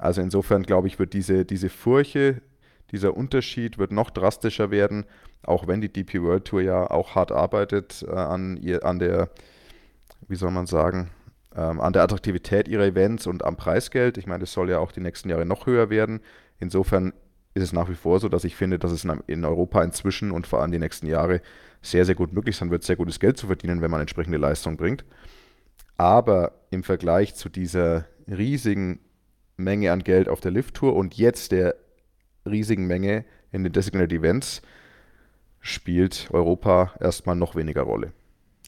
Also 0.00 0.20
insofern 0.20 0.62
glaube 0.62 0.88
ich, 0.88 0.98
wird 0.98 1.12
diese, 1.12 1.44
diese 1.44 1.68
Furche, 1.68 2.40
dieser 2.90 3.16
Unterschied 3.16 3.78
wird 3.78 3.92
noch 3.92 4.10
drastischer 4.10 4.70
werden, 4.70 5.04
auch 5.42 5.66
wenn 5.66 5.80
die 5.80 5.92
DP 5.92 6.22
World 6.22 6.46
Tour 6.46 6.62
ja 6.62 6.90
auch 6.90 7.14
hart 7.14 7.32
arbeitet 7.32 8.04
äh, 8.08 8.12
an, 8.12 8.56
ihr, 8.56 8.84
an 8.84 8.98
der, 8.98 9.30
wie 10.26 10.36
soll 10.36 10.50
man 10.50 10.66
sagen, 10.66 11.10
ähm, 11.54 11.80
an 11.80 11.92
der 11.92 12.02
Attraktivität 12.02 12.68
ihrer 12.68 12.84
Events 12.84 13.26
und 13.26 13.44
am 13.44 13.56
Preisgeld. 13.56 14.18
Ich 14.18 14.26
meine, 14.26 14.40
das 14.40 14.52
soll 14.52 14.70
ja 14.70 14.78
auch 14.78 14.92
die 14.92 15.00
nächsten 15.00 15.28
Jahre 15.28 15.46
noch 15.46 15.66
höher 15.66 15.90
werden. 15.90 16.20
Insofern 16.58 17.12
ist 17.54 17.62
es 17.62 17.72
nach 17.72 17.88
wie 17.88 17.94
vor 17.94 18.20
so, 18.20 18.28
dass 18.28 18.44
ich 18.44 18.56
finde, 18.56 18.78
dass 18.78 18.92
es 18.92 19.06
in 19.26 19.44
Europa 19.44 19.82
inzwischen 19.82 20.30
und 20.30 20.46
vor 20.46 20.60
allem 20.60 20.72
die 20.72 20.78
nächsten 20.78 21.06
Jahre 21.06 21.40
sehr, 21.82 22.04
sehr 22.04 22.14
gut 22.14 22.32
möglich 22.32 22.56
sein 22.56 22.70
wird, 22.70 22.82
sehr 22.82 22.96
gutes 22.96 23.20
Geld 23.20 23.36
zu 23.36 23.46
verdienen, 23.46 23.80
wenn 23.80 23.90
man 23.90 24.00
entsprechende 24.00 24.38
Leistung 24.38 24.76
bringt. 24.76 25.04
Aber 25.96 26.52
im 26.70 26.82
Vergleich 26.84 27.34
zu 27.34 27.48
dieser 27.48 28.06
riesigen 28.28 29.00
Menge 29.56 29.92
an 29.92 30.04
Geld 30.04 30.28
auf 30.28 30.40
der 30.40 30.52
Lift-Tour 30.52 30.94
und 30.94 31.16
jetzt 31.16 31.52
der 31.52 31.74
riesigen 32.46 32.86
Menge 32.86 33.24
in 33.50 33.64
den 33.64 33.72
Designated 33.72 34.12
Events 34.12 34.62
spielt 35.60 36.28
Europa 36.32 36.92
erstmal 37.00 37.36
noch 37.36 37.56
weniger 37.56 37.82
Rolle. 37.82 38.12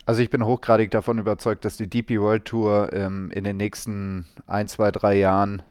Also 0.07 0.23
ich 0.23 0.31
bin 0.31 0.45
hochgradig 0.45 0.91
davon 0.91 1.19
überzeugt, 1.19 1.65
dass 1.65 1.77
die 1.77 1.89
DP 1.89 2.19
World 2.21 2.45
Tour 2.45 2.93
ähm, 2.93 3.31
in 3.31 3.45
den 3.45 3.57
nächsten 3.57 4.27
ein, 4.47 4.67
zwei, 4.67 4.91
drei 4.91 5.17
Jahren, 5.17 5.63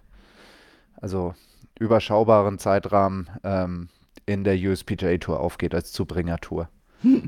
also 1.01 1.33
überschaubaren 1.77 2.57
Zeitrahmen, 2.57 3.29
ähm, 3.43 3.89
in 4.25 4.43
der 4.43 4.55
USPGA 4.55 5.17
Tour 5.17 5.39
aufgeht 5.39 5.73
als 5.73 5.91
Zubringer-Tour. 5.91 6.69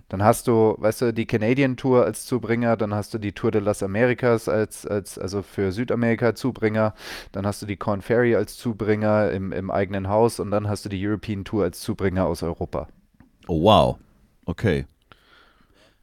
Dann 0.10 0.24
hast 0.24 0.48
du, 0.48 0.76
weißt 0.78 1.02
du, 1.02 1.14
die 1.14 1.26
Canadian 1.26 1.78
Tour 1.78 2.04
als 2.04 2.26
Zubringer, 2.26 2.76
dann 2.76 2.94
hast 2.94 3.14
du 3.14 3.18
die 3.18 3.32
Tour 3.32 3.52
de 3.52 3.62
las 3.62 3.82
Americas 3.84 4.50
als, 4.50 4.86
als 4.86 5.18
also 5.18 5.42
für 5.42 5.72
Südamerika 5.72 6.36
Zubringer, 6.36 6.94
dann 7.32 7.46
hast 7.46 7.62
du 7.62 7.66
die 7.66 7.78
Corn 7.78 8.02
Ferry 8.02 8.36
als 8.36 8.58
Zubringer 8.58 9.32
im, 9.32 9.52
im 9.52 9.72
eigenen 9.72 10.10
Haus 10.10 10.40
und 10.40 10.52
dann 10.52 10.68
hast 10.68 10.86
du 10.86 10.90
die 10.90 11.06
European 11.06 11.46
Tour 11.46 11.64
als 11.64 11.80
Zubringer 11.80 12.26
aus 12.26 12.44
Europa. 12.44 12.88
Oh, 13.48 13.64
wow. 13.64 13.98
Okay. 14.46 14.86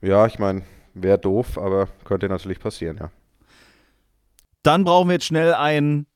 Ja, 0.00 0.26
ich 0.26 0.38
meine, 0.38 0.62
wäre 0.94 1.18
doof, 1.18 1.58
aber 1.58 1.88
könnte 2.04 2.28
natürlich 2.28 2.60
passieren, 2.60 2.98
ja. 2.98 3.10
Dann 4.62 4.84
brauchen 4.84 5.08
wir 5.08 5.14
jetzt 5.14 5.26
schnell 5.26 5.54
ein, 5.54 6.06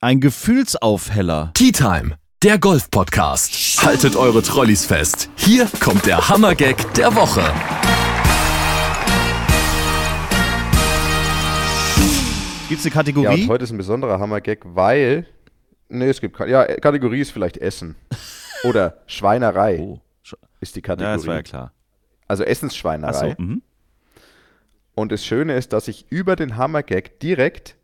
ein 0.00 0.20
Gefühlsaufheller. 0.20 1.52
Tea 1.54 1.72
Time, 1.72 2.16
der 2.42 2.58
Golf-Podcast. 2.58 3.82
Haltet 3.84 4.14
eure 4.16 4.42
Trolleys 4.42 4.84
fest. 4.84 5.30
Hier 5.36 5.66
kommt 5.80 6.06
der 6.06 6.28
Hammergag 6.28 6.92
der 6.94 7.14
Woche. 7.14 7.42
Gibt 12.68 12.80
es 12.80 12.86
eine 12.86 12.90
Ja, 12.92 13.00
Kategorie? 13.00 13.42
und 13.44 13.48
heute 13.48 13.64
ist 13.64 13.70
ein 13.70 13.76
besonderer 13.78 14.18
Hammergag, 14.18 14.58
weil. 14.64 15.26
Nee, 15.88 16.08
es 16.08 16.20
gibt 16.20 16.36
keine. 16.36 16.50
Ja, 16.50 16.64
Kategorie 16.64 17.20
ist 17.20 17.30
vielleicht 17.30 17.58
Essen. 17.58 17.94
Oder 18.64 18.98
Schweinerei 19.06 19.78
oh. 19.78 20.00
sch- 20.24 20.34
ist 20.60 20.74
die 20.74 20.80
Ja, 20.80 20.86
Kategorie. 20.86 21.16
das 21.16 21.26
war 21.26 21.34
ja 21.36 21.42
klar. 21.42 21.72
Also 22.26 22.42
Achso, 22.42 22.50
Essensschweinerei. 22.50 23.36
mhm. 23.38 23.62
Und 24.94 25.12
das 25.12 25.24
Schöne 25.24 25.54
ist, 25.56 25.72
dass 25.72 25.88
ich 25.88 26.06
über 26.10 26.34
den 26.36 26.56
Hammergag 26.56 27.20
direkt 27.20 27.76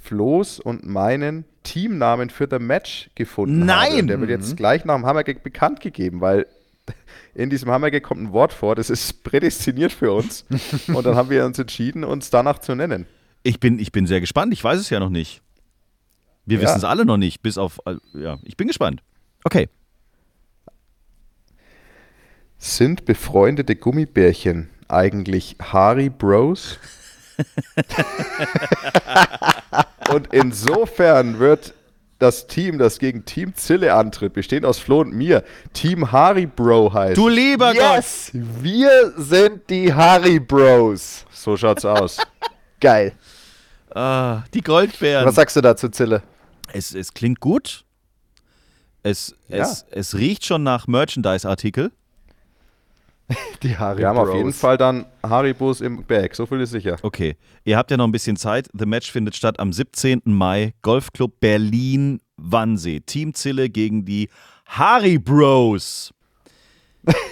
Flo's 0.00 0.58
und 0.58 0.84
meinen 0.86 1.44
Teamnamen 1.66 2.30
für 2.30 2.46
The 2.50 2.58
Match 2.58 3.10
gefunden 3.14 3.68
habe. 3.70 3.90
Nein! 3.90 4.00
Und 4.02 4.06
der 4.08 4.20
wird 4.20 4.30
jetzt 4.30 4.56
gleich 4.56 4.84
nach 4.84 4.94
dem 4.96 5.04
Hammergag 5.04 5.42
bekannt 5.42 5.80
gegeben, 5.80 6.20
weil 6.20 6.46
in 7.34 7.50
diesem 7.50 7.70
Hammergag 7.70 8.02
kommt 8.04 8.22
ein 8.22 8.32
Wort 8.32 8.52
vor, 8.52 8.74
das 8.76 8.88
ist 8.90 9.24
prädestiniert 9.24 9.92
für 9.92 10.12
uns. 10.12 10.44
und 10.88 11.04
dann 11.04 11.16
haben 11.16 11.28
wir 11.30 11.44
uns 11.44 11.58
entschieden, 11.58 12.04
uns 12.04 12.30
danach 12.30 12.58
zu 12.60 12.74
nennen. 12.74 13.06
Ich 13.42 13.60
bin, 13.60 13.78
ich 13.78 13.92
bin 13.92 14.06
sehr 14.06 14.20
gespannt. 14.20 14.52
Ich 14.52 14.62
weiß 14.62 14.78
es 14.80 14.90
ja 14.90 15.00
noch 15.00 15.10
nicht. 15.10 15.42
Wir 16.46 16.58
Ja. 16.58 16.64
wissen 16.64 16.78
es 16.78 16.84
alle 16.84 17.04
noch 17.04 17.16
nicht, 17.16 17.42
bis 17.42 17.58
auf. 17.58 17.80
äh, 17.86 17.96
Ja, 18.14 18.38
ich 18.44 18.56
bin 18.56 18.68
gespannt. 18.68 19.02
Okay. 19.44 19.68
Sind 22.58 23.04
befreundete 23.04 23.76
Gummibärchen 23.76 24.70
eigentlich 24.88 25.56
Harry 25.60 26.08
Bros? 26.08 26.78
und 30.12 30.32
insofern 30.32 31.38
wird 31.38 31.74
das 32.18 32.46
Team, 32.46 32.78
das 32.78 32.98
gegen 32.98 33.24
Team 33.24 33.54
Zille 33.54 33.94
antritt, 33.94 34.32
bestehend 34.32 34.64
aus 34.64 34.78
Flo 34.78 35.00
und 35.00 35.12
mir, 35.12 35.44
Team 35.72 36.12
Harry 36.12 36.46
Bro 36.46 36.94
heißt. 36.94 37.16
Du 37.16 37.28
lieber 37.28 37.74
Gott! 37.74 37.96
Yes! 37.96 38.30
Wir 38.32 39.12
sind 39.16 39.68
die 39.68 39.92
Harry 39.92 40.40
Bros. 40.40 41.24
So 41.30 41.56
schaut's 41.56 41.84
aus. 41.84 42.18
Geil. 42.80 43.12
Ah, 43.94 44.42
die 44.52 44.62
Goldbeeren. 44.62 45.26
Was 45.26 45.34
sagst 45.34 45.56
du 45.56 45.60
dazu, 45.60 45.88
Zille? 45.88 46.22
Es, 46.72 46.94
es 46.94 47.14
klingt 47.14 47.40
gut. 47.40 47.84
Es, 49.02 49.34
es, 49.48 49.86
es 49.90 50.16
riecht 50.16 50.44
schon 50.44 50.62
nach 50.62 50.88
Merchandise-Artikel. 50.88 51.92
Die 53.62 53.76
Harry 53.76 53.98
Wir 53.98 54.08
haben 54.08 54.18
auf 54.18 54.34
jeden 54.34 54.52
Fall 54.52 54.76
dann 54.76 55.06
Haribos 55.22 55.80
im 55.80 56.04
Bag, 56.04 56.34
so 56.34 56.46
viel 56.46 56.60
ist 56.60 56.70
sicher. 56.70 56.96
Okay. 57.02 57.36
Ihr 57.64 57.76
habt 57.76 57.90
ja 57.90 57.96
noch 57.96 58.04
ein 58.06 58.12
bisschen 58.12 58.36
Zeit. 58.36 58.68
The 58.72 58.86
Match 58.86 59.10
findet 59.10 59.34
statt 59.34 59.58
am 59.58 59.72
17. 59.72 60.22
Mai. 60.24 60.74
Golfclub 60.82 61.40
Berlin 61.40 62.20
Wannsee. 62.36 63.00
Team 63.00 63.34
Zille 63.34 63.68
gegen 63.68 64.04
die 64.04 64.28
Harry 64.66 65.18
Bros. 65.18 66.12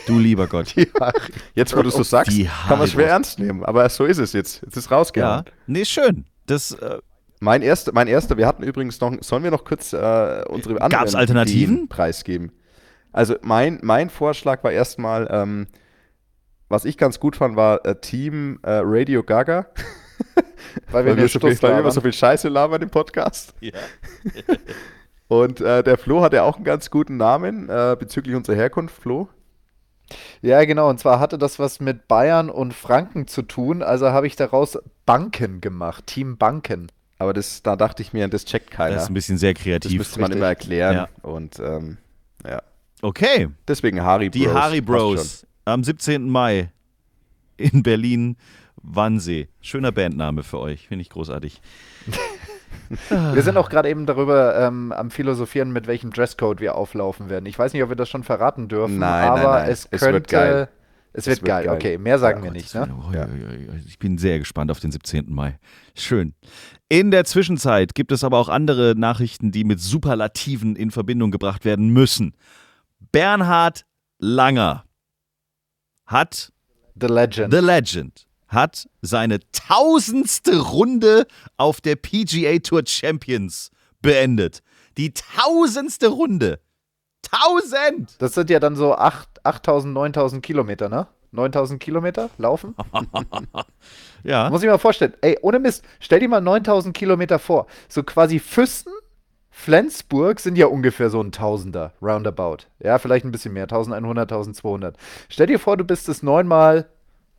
Du 0.07 0.19
lieber 0.19 0.47
Gott. 0.47 0.75
Jetzt, 1.55 1.77
wo 1.77 1.83
du 1.83 1.89
es 1.89 1.95
so 1.95 2.03
sagst, 2.05 2.33
Die 2.33 2.45
kann 2.45 2.79
man 2.79 2.87
schwer 2.89 3.07
Haribos. 3.07 3.13
ernst 3.13 3.39
nehmen, 3.39 3.65
aber 3.65 3.89
so 3.89 4.05
ist 4.05 4.19
es 4.19 4.33
jetzt. 4.33 4.63
Jetzt 4.63 4.77
ist 4.77 4.91
rausgehauen. 4.91 5.45
Ja. 5.47 5.53
Nee, 5.67 5.85
schön. 5.85 6.25
Das, 6.47 6.71
äh, 6.73 6.99
Mein 7.41 7.61
erster, 7.63 7.93
mein 7.93 8.07
erster, 8.07 8.37
wir 8.37 8.47
hatten 8.47 8.63
übrigens 8.63 9.01
noch, 9.01 9.13
sollen 9.21 9.43
wir 9.43 9.51
noch 9.51 9.65
kurz 9.65 9.93
äh, 9.93 9.97
unsere 10.49 10.81
anderen 10.81 10.91
Gab's 10.91 11.15
Alternativen? 11.17 11.75
Ideen 11.75 11.89
preisgeben? 11.89 12.53
Also 13.13 13.35
mein, 13.43 13.81
mein 13.83 14.11
Vorschlag 14.11 14.63
war 14.63 14.71
erstmal, 14.73 15.27
ähm, 15.31 15.67
was 16.69 16.85
ich 16.85 16.97
ganz 16.99 17.21
gut 17.21 17.37
fand, 17.37 17.57
war 17.57 17.85
äh, 17.85 17.97
Team 18.01 18.59
äh, 18.63 18.81
Radio 18.83 19.23
Gaga. 19.23 19.67
Weil 20.91 21.05
weil, 21.07 21.07
wir 21.07 21.17
wir 21.17 21.29
so 21.29 21.41
viel, 21.41 21.61
weil 21.63 21.85
wir 21.85 21.91
so 21.91 22.01
viel 22.01 22.13
Scheiße 22.13 22.49
labern 22.49 22.83
im 22.83 22.91
Podcast. 22.91 23.55
Und 25.29 25.61
äh, 25.61 25.83
der 25.83 25.99
Flo 25.99 26.23
hat 26.23 26.33
ja 26.33 26.43
auch 26.43 26.57
einen 26.57 26.65
ganz 26.65 26.91
guten 26.91 27.17
Namen 27.17 27.69
äh, 27.69 27.97
bezüglich 27.99 28.37
unserer 28.37 28.57
Herkunft, 28.57 28.95
Flo. 29.03 29.29
Ja, 30.43 30.65
genau. 30.65 30.91
Und 30.91 31.01
zwar 31.01 31.19
hatte 31.19 31.39
das 31.39 31.59
was 31.59 31.81
mit 31.81 32.09
Bayern 32.09 32.51
und 32.51 32.75
Franken 32.75 33.27
zu 33.27 33.43
tun. 33.43 33.83
Also 33.83 34.11
habe 34.11 34.27
ich 34.27 34.37
daraus 34.37 34.79
Banken 35.07 35.61
gemacht. 35.61 36.07
Team 36.07 36.37
Banken. 36.37 36.89
Aber 37.19 37.33
das, 37.33 37.63
da 37.63 37.77
dachte 37.77 38.03
ich 38.03 38.13
mir, 38.13 38.29
das 38.29 38.45
checkt 38.45 38.71
keiner. 38.71 38.97
Das 38.97 39.05
ist 39.05 39.11
ein 39.11 39.15
bisschen 39.15 39.39
sehr 39.39 39.55
Das 39.55 39.63
kreativ. 39.63 39.97
müsste 39.99 40.21
man 40.21 40.27
richtig. 40.27 40.39
immer 40.39 40.49
erklären. 40.49 40.95
Ja. 40.95 41.09
Und 41.23 41.59
ähm, 41.59 41.97
ja. 42.47 42.63
Okay, 43.01 43.49
Deswegen 43.67 44.03
Harry 44.03 44.29
Bros. 44.29 44.41
die 44.41 44.49
Harry. 44.49 44.81
Bros 44.81 45.47
am 45.65 45.85
17. 45.85 46.29
Mai 46.29 46.71
in 47.57 47.83
Berlin 47.83 48.37
Wannsee. 48.83 49.49
Schöner 49.61 49.93
Bandname 49.93 50.43
für 50.43 50.59
euch, 50.59 50.89
finde 50.89 51.03
ich 51.03 51.11
großartig. 51.11 51.61
Wir 53.09 53.43
sind 53.43 53.57
auch 53.57 53.71
gerade 53.71 53.89
eben 53.89 54.05
darüber 54.05 54.59
ähm, 54.61 54.93
am 54.93 55.11
Philosophieren, 55.11 55.73
mit 55.73 55.87
welchem 55.87 56.11
Dresscode 56.11 56.61
wir 56.61 56.75
auflaufen 56.75 57.31
werden. 57.31 57.47
Ich 57.47 57.59
weiß 57.59 57.73
nicht, 57.73 57.83
ob 57.83 57.89
wir 57.89 57.97
das 57.97 58.09
schon 58.11 58.25
verraten 58.25 58.69
dürfen, 58.69 58.99
Nein, 58.99 59.29
aber 59.31 59.43
nein, 59.43 59.51
nein. 59.63 59.71
es 59.71 59.89
Es 59.91 60.01
könnte. 60.01 60.15
wird 60.15 60.29
geil. 60.29 60.69
Es 61.17 61.27
wird, 61.27 61.39
wird 61.43 61.47
geil. 61.47 61.65
geil. 61.67 61.75
okay. 61.77 61.97
Mehr 61.97 62.19
sagen 62.19 62.39
Ja, 62.41 62.45
wir 62.45 62.51
Gott, 62.51 62.57
nicht, 62.57 62.75
ne? 62.75 63.83
Ich 63.87 63.99
bin 64.01 64.19
sehr 64.19 64.39
gespannt 64.41 64.71
auf 64.73 64.81
den 64.81 64.91
17. 64.91 65.27
Mai. 65.33 65.59
Schön. 65.95 66.35
In 66.89 67.11
der 67.13 67.25
Zwischenzeit 67.25 67.95
gibt 67.95 68.11
es 68.13 68.25
aber 68.25 68.39
auch 68.39 68.49
andere 68.49 68.95
Nachrichten, 68.97 69.53
die 69.53 69.63
mit 69.65 69.81
Superlativen 69.81 70.75
in 70.77 70.91
Verbindung 70.91 71.31
gebracht 71.31 71.65
werden 71.65 71.89
müssen. 71.89 72.35
Bernhard 73.13 73.85
Langer 74.19 74.84
hat 76.07 76.53
The 77.01 77.07
Legend. 77.07 77.53
The 77.53 77.61
Legend 77.61 78.27
hat 78.49 78.89
seine 79.03 79.41
tausendste 79.51 80.61
Runde 80.61 81.27
auf 81.57 81.81
der 81.81 81.97
PGA 81.97 82.59
Tour 82.59 82.83
Champions 82.87 83.71
beendet. 84.01 84.63
Die 84.97 85.13
tausendste 85.13 86.09
Runde. 86.09 86.61
Tausend! 87.23 88.15
das 88.19 88.35
sind 88.35 88.51
ja 88.51 88.61
dann 88.61 88.77
so 88.77 88.95
8 88.95 89.45
8000, 89.45 89.93
9000 89.93 90.45
Kilometer, 90.45 90.89
ne? 90.89 91.07
9000 91.33 91.81
Kilometer 91.81 92.31
laufen? 92.39 92.75
Ja. 94.25 94.49
Muss 94.49 94.63
ich 94.63 94.69
mal 94.71 94.79
vorstellen. 94.79 95.13
Ey, 95.21 95.39
ohne 95.43 95.59
Mist, 95.59 95.85
stell 96.01 96.19
dir 96.19 96.29
mal 96.31 96.41
9000 96.41 96.97
Kilometer 96.97 97.39
vor. 97.39 97.67
So 97.91 98.03
quasi 98.03 98.39
Füssen, 98.39 98.91
Flensburg 99.57 100.41
sind 100.41 100.59
ja 100.59 100.67
ungefähr 100.67 101.11
so 101.11 101.21
ein 101.23 101.31
Tausender, 101.31 101.93
roundabout. 102.03 102.59
Ja, 102.81 102.99
vielleicht 102.99 103.25
ein 103.25 103.31
bisschen 103.31 103.55
mehr, 103.55 103.63
1100, 103.63 104.31
1200. 104.31 104.97
Stell 105.29 105.47
dir 105.47 105.59
vor, 105.61 105.77
du 105.77 105.85
bist 105.85 106.09
es 106.09 106.23
neunmal. 106.25 106.87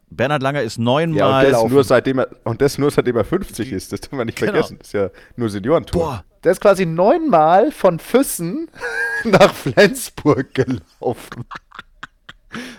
Bernhard 0.09 0.41
Langer 0.41 0.61
ist 0.63 0.77
Ja, 0.77 0.81
und 0.81 0.85
neunmal. 1.11 1.43
das, 1.43 1.51
laufen. 1.51 1.73
nur 1.73 1.83
seitdem 1.83 2.19
er, 2.19 2.27
und 2.45 2.61
das 2.61 2.77
nur 2.77 2.89
seitdem 2.89 3.17
er 3.17 3.25
50 3.25 3.71
ist. 3.73 3.91
Das 3.91 3.99
dürfen 4.01 4.17
wir 4.17 4.25
nicht 4.25 4.37
Genau. 4.39 4.53
vergessen. 4.53 4.77
Das 4.79 4.87
ist 4.87 4.93
ja 4.93 5.09
nur 5.35 5.49
Seniorentour. 5.49 6.01
Boah, 6.01 6.23
Der 6.43 6.53
ist 6.53 6.61
quasi 6.61 6.85
neunmal 6.85 7.71
von 7.71 7.99
Füssen 7.99 8.69
nach 9.25 9.53
Flensburg 9.53 10.53
gelaufen. 10.53 11.43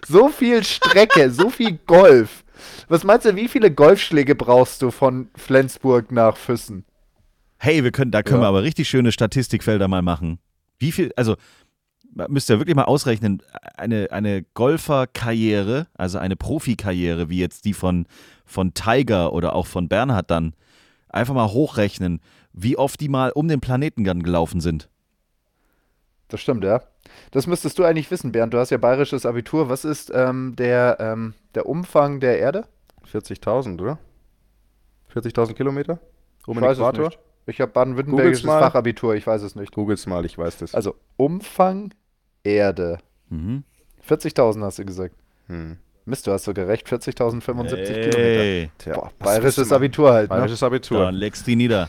So 0.09 0.29
viel 0.31 0.65
Strecke, 0.65 1.31
so 1.31 1.51
viel 1.51 1.79
Golf. 1.87 2.45
Was 2.89 3.05
meinst 3.05 3.27
du, 3.27 3.37
wie 3.37 3.47
viele 3.49 3.71
Golfschläge 3.71 4.35
brauchst 4.35 4.81
du 4.81 4.91
von 4.91 5.29
Flensburg 5.37 6.11
nach 6.11 6.39
Füssen? 6.39 6.87
Hey, 7.59 7.85
wir 7.85 7.93
können, 7.93 8.11
da 8.11 8.23
können 8.23 8.41
Ja. 8.41 8.45
wir 8.45 8.49
aber 8.49 8.63
richtig 8.63 8.89
schöne 8.89 9.13
Statistikfelder 9.13 9.89
mal 9.89 10.03
machen. 10.03 10.39
Wie 10.79 10.93
viel, 10.93 11.13
also 11.17 11.37
müsst 12.29 12.49
ihr 12.51 12.59
wirklich 12.59 12.77
mal 12.77 12.85
ausrechnen, 12.85 13.43
eine, 13.77 14.09
eine 14.11 14.43
Golferkarriere, 14.55 15.87
also 15.95 16.19
eine 16.19 16.37
Profikarriere, 16.37 17.29
wie 17.29 17.39
jetzt 17.39 17.65
die 17.65 17.75
von, 17.75 18.07
von 18.45 18.75
Tiger 18.75 19.33
oder 19.33 19.55
auch 19.55 19.67
von 19.67 19.89
Bernhard 19.89 20.31
dann, 20.31 20.55
einfach 21.09 21.35
mal 21.35 21.49
hochrechnen, 21.49 22.21
wie 22.53 22.77
oft 22.79 23.01
die 23.01 23.09
mal 23.09 23.33
um 23.33 23.49
den 23.49 23.61
Planeten 23.61 24.05
dann 24.05 24.23
gelaufen 24.23 24.61
sind. 24.61 24.89
Das 26.29 26.41
stimmt, 26.41 26.65
ja. 26.65 26.83
Das 27.31 27.47
müsstest 27.47 27.79
du 27.79 27.85
eigentlich 27.85 28.11
wissen, 28.11 28.33
Bernd. 28.33 28.53
Du 28.53 28.59
hast 28.59 28.71
ja 28.71 28.79
bayerisches 28.79 29.27
Abitur. 29.27 29.69
Was 29.69 29.85
ist 29.85 30.11
ähm, 30.13 30.57
der, 30.57 30.97
ähm, 30.99 31.35
der 31.55 31.67
Umfang 31.67 32.19
der 32.19 32.39
Erde? 32.39 32.65
40.000, 33.13 33.81
oder? 33.81 33.99
40.000 35.15 35.55
Kilometer? 35.55 36.01
Um 36.47 36.55
Ich 36.55 36.61
den 36.61 36.63
weiß 36.69 36.79
es 36.79 36.83
Äquator? 36.83 37.13
Ich 37.47 37.61
habe 37.61 37.71
baden-württembergisches. 37.73 38.45
Fachabitur. 38.45 39.15
Ich 39.15 39.27
weiß 39.27 39.43
es 39.43 39.55
nicht. 39.55 39.73
Googles 39.73 40.07
mal, 40.07 40.25
ich 40.25 40.37
weiß 40.37 40.59
das. 40.59 40.75
Also 40.75 40.97
Umfang 41.17 41.95
Erde. 42.43 42.99
Mhm. 43.31 43.65
40.000 44.07 44.63
hast 44.63 44.79
du 44.79 44.85
gesagt. 44.85 45.15
Hm. 45.47 45.79
Mist, 46.05 46.27
du 46.27 46.33
hast 46.33 46.45
sogar 46.45 46.69
recht. 46.69 46.87
40.075 46.87 47.41
Kilometer. 47.41 48.17
Hey, 48.19 48.71
Tja, 48.79 48.95
Boah, 48.95 49.11
bayerisches? 49.19 49.73
Abitur 49.73 50.13
halt. 50.13 50.31
Ne? 50.31 50.37
Bayerisches 50.37 50.63
Abitur. 50.63 51.01
dann 51.01 51.15
legst 51.15 51.43
du 51.47 51.51
die 51.51 51.57
nieder. 51.57 51.89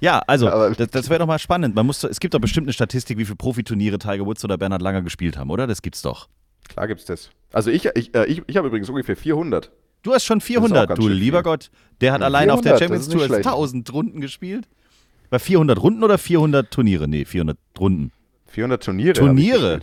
Ja, 0.00 0.20
also, 0.26 0.48
Aber- 0.48 0.70
das, 0.70 0.88
das 0.90 1.08
wäre 1.08 1.20
doch 1.20 1.26
mal 1.26 1.38
spannend. 1.38 1.74
Man 1.74 1.86
muss, 1.86 2.02
es 2.04 2.20
gibt 2.20 2.34
doch 2.34 2.40
bestimmt 2.40 2.66
eine 2.66 2.72
Statistik, 2.72 3.18
wie 3.18 3.24
viele 3.24 3.36
Profiturniere 3.36 3.98
Tiger 3.98 4.26
Woods 4.26 4.44
oder 4.44 4.58
Bernhard 4.58 4.82
Langer 4.82 5.02
gespielt 5.02 5.36
haben, 5.38 5.50
oder? 5.50 5.66
Das 5.66 5.80
gibt's 5.82 6.02
doch. 6.02 6.28
Klar 6.68 6.88
gibt's 6.88 7.04
das. 7.04 7.30
Also 7.52 7.70
ich, 7.70 7.86
ich, 7.94 8.14
äh, 8.14 8.26
ich, 8.26 8.42
ich 8.46 8.56
habe 8.56 8.66
übrigens 8.68 8.88
ungefähr 8.90 9.16
400. 9.16 9.70
Du 10.06 10.14
hast 10.14 10.24
schon 10.24 10.38
auch 10.38 10.44
400, 10.44 10.88
ganz 10.88 11.00
du 11.00 11.08
lieber 11.08 11.38
viel. 11.38 11.42
Gott. 11.42 11.70
Der 12.00 12.12
hat 12.12 12.22
allein 12.22 12.48
auf 12.50 12.60
der 12.60 12.78
400, 12.78 12.80
das 12.80 12.80
Champions 12.80 13.08
Tour 13.08 13.26
schlecht. 13.26 13.46
1000 13.48 13.92
Runden 13.92 14.20
gespielt. 14.20 14.68
Bei 15.30 15.40
400 15.40 15.82
Runden 15.82 16.04
oder 16.04 16.16
400 16.16 16.70
Turniere? 16.70 17.08
Nee, 17.08 17.24
400 17.24 17.58
Runden. 17.80 18.12
400 18.46 18.84
Turniere. 18.84 19.12
Turniere? 19.14 19.80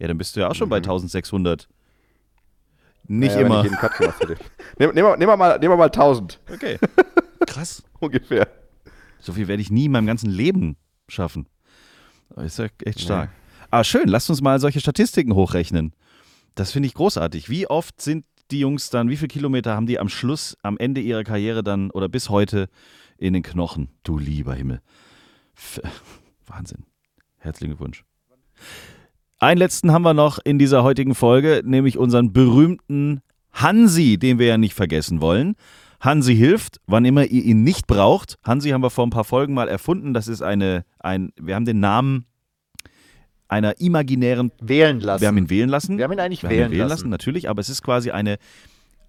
Ja, 0.00 0.08
dann 0.08 0.18
bist 0.18 0.34
du 0.34 0.40
ja 0.40 0.48
auch 0.48 0.56
schon 0.56 0.68
bei 0.68 0.78
1600. 0.78 1.68
Nicht 3.06 3.34
Mhm. 3.34 3.40
Ja, 3.40 3.46
immer. 3.46 3.58
Wenn 3.58 3.66
ich 3.66 3.70
jeden 3.70 3.76
Cut 3.76 3.96
gemacht 3.96 4.20
hätte. 4.22 4.36
Nehmen 4.78 4.94
nehmen 4.94 5.20
wir 5.20 5.36
mal, 5.36 5.58
nehmen 5.60 5.72
wir 5.72 5.76
mal 5.76 5.84
1000 5.84 6.40
Okay. 6.52 6.78
Krass. 7.46 7.84
ungefähr. 8.00 8.48
So 9.20 9.34
viel 9.34 9.46
werde 9.46 9.62
ich 9.62 9.70
nie 9.70 9.84
in 9.84 9.92
meinem 9.92 10.06
ganzen 10.06 10.30
Leben 10.30 10.76
schaffen. 11.06 11.46
Aber 12.30 12.42
ist 12.44 12.58
ja 12.58 12.66
echt 12.84 13.00
stark. 13.00 13.30
Aber 13.70 13.84
schön, 13.84 14.08
lasst 14.08 14.28
uns 14.30 14.40
mal 14.42 14.58
solche 14.58 14.80
Statistiken 14.80 15.36
hochrechnen. 15.36 15.94
Das 16.56 16.72
finde 16.72 16.88
ich 16.88 16.94
großartig. 16.94 17.48
Wie 17.48 17.68
oft 17.68 18.00
sind 18.00 18.24
die 18.50 18.60
Jungs 18.60 18.90
dann, 18.90 19.08
wie 19.08 19.16
viele 19.16 19.28
Kilometer 19.28 19.74
haben 19.74 19.86
die 19.86 19.98
am 19.98 20.08
Schluss, 20.08 20.56
am 20.62 20.76
Ende 20.78 21.00
ihrer 21.00 21.24
Karriere 21.24 21.62
dann 21.62 21.90
oder 21.90 22.08
bis 22.08 22.30
heute 22.30 22.68
in 23.18 23.32
den 23.32 23.42
Knochen? 23.42 23.88
Du 24.02 24.18
lieber 24.18 24.54
Himmel. 24.54 24.80
F 25.54 25.80
Wahnsinn. 26.46 26.84
Herzlichen 27.38 27.72
Glückwunsch. 27.72 28.04
Einen 29.38 29.58
letzten 29.58 29.92
haben 29.92 30.02
wir 30.02 30.14
noch 30.14 30.38
in 30.42 30.58
dieser 30.58 30.82
heutigen 30.82 31.14
Folge, 31.14 31.62
nämlich 31.64 31.98
unseren 31.98 32.32
berühmten 32.32 33.20
Hansi, 33.52 34.18
den 34.18 34.38
wir 34.38 34.46
ja 34.46 34.58
nicht 34.58 34.74
vergessen 34.74 35.20
wollen. 35.20 35.54
Hansi 36.00 36.36
hilft, 36.36 36.80
wann 36.86 37.04
immer 37.04 37.24
ihr 37.24 37.44
ihn 37.44 37.62
nicht 37.62 37.86
braucht. 37.86 38.38
Hansi 38.44 38.70
haben 38.70 38.82
wir 38.82 38.90
vor 38.90 39.06
ein 39.06 39.10
paar 39.10 39.24
Folgen 39.24 39.54
mal 39.54 39.68
erfunden. 39.68 40.12
Das 40.12 40.28
ist 40.28 40.42
eine, 40.42 40.84
ein, 40.98 41.32
wir 41.40 41.54
haben 41.54 41.64
den 41.64 41.80
Namen 41.80 42.26
einer 43.48 43.80
imaginären, 43.80 44.52
Wählen 44.60 45.00
lassen. 45.00 45.20
wir 45.20 45.28
haben 45.28 45.38
ihn 45.38 45.50
wählen 45.50 45.68
lassen. 45.68 45.98
Wir 45.98 46.04
haben 46.04 46.12
ihn 46.12 46.20
eigentlich 46.20 46.42
Wir 46.42 46.48
haben 46.48 46.56
wählen, 46.56 46.72
ihn 46.72 46.78
wählen 46.78 46.88
lassen, 46.88 47.08
natürlich, 47.08 47.48
aber 47.48 47.60
es 47.60 47.68
ist 47.68 47.82
quasi 47.82 48.10
eine, 48.10 48.38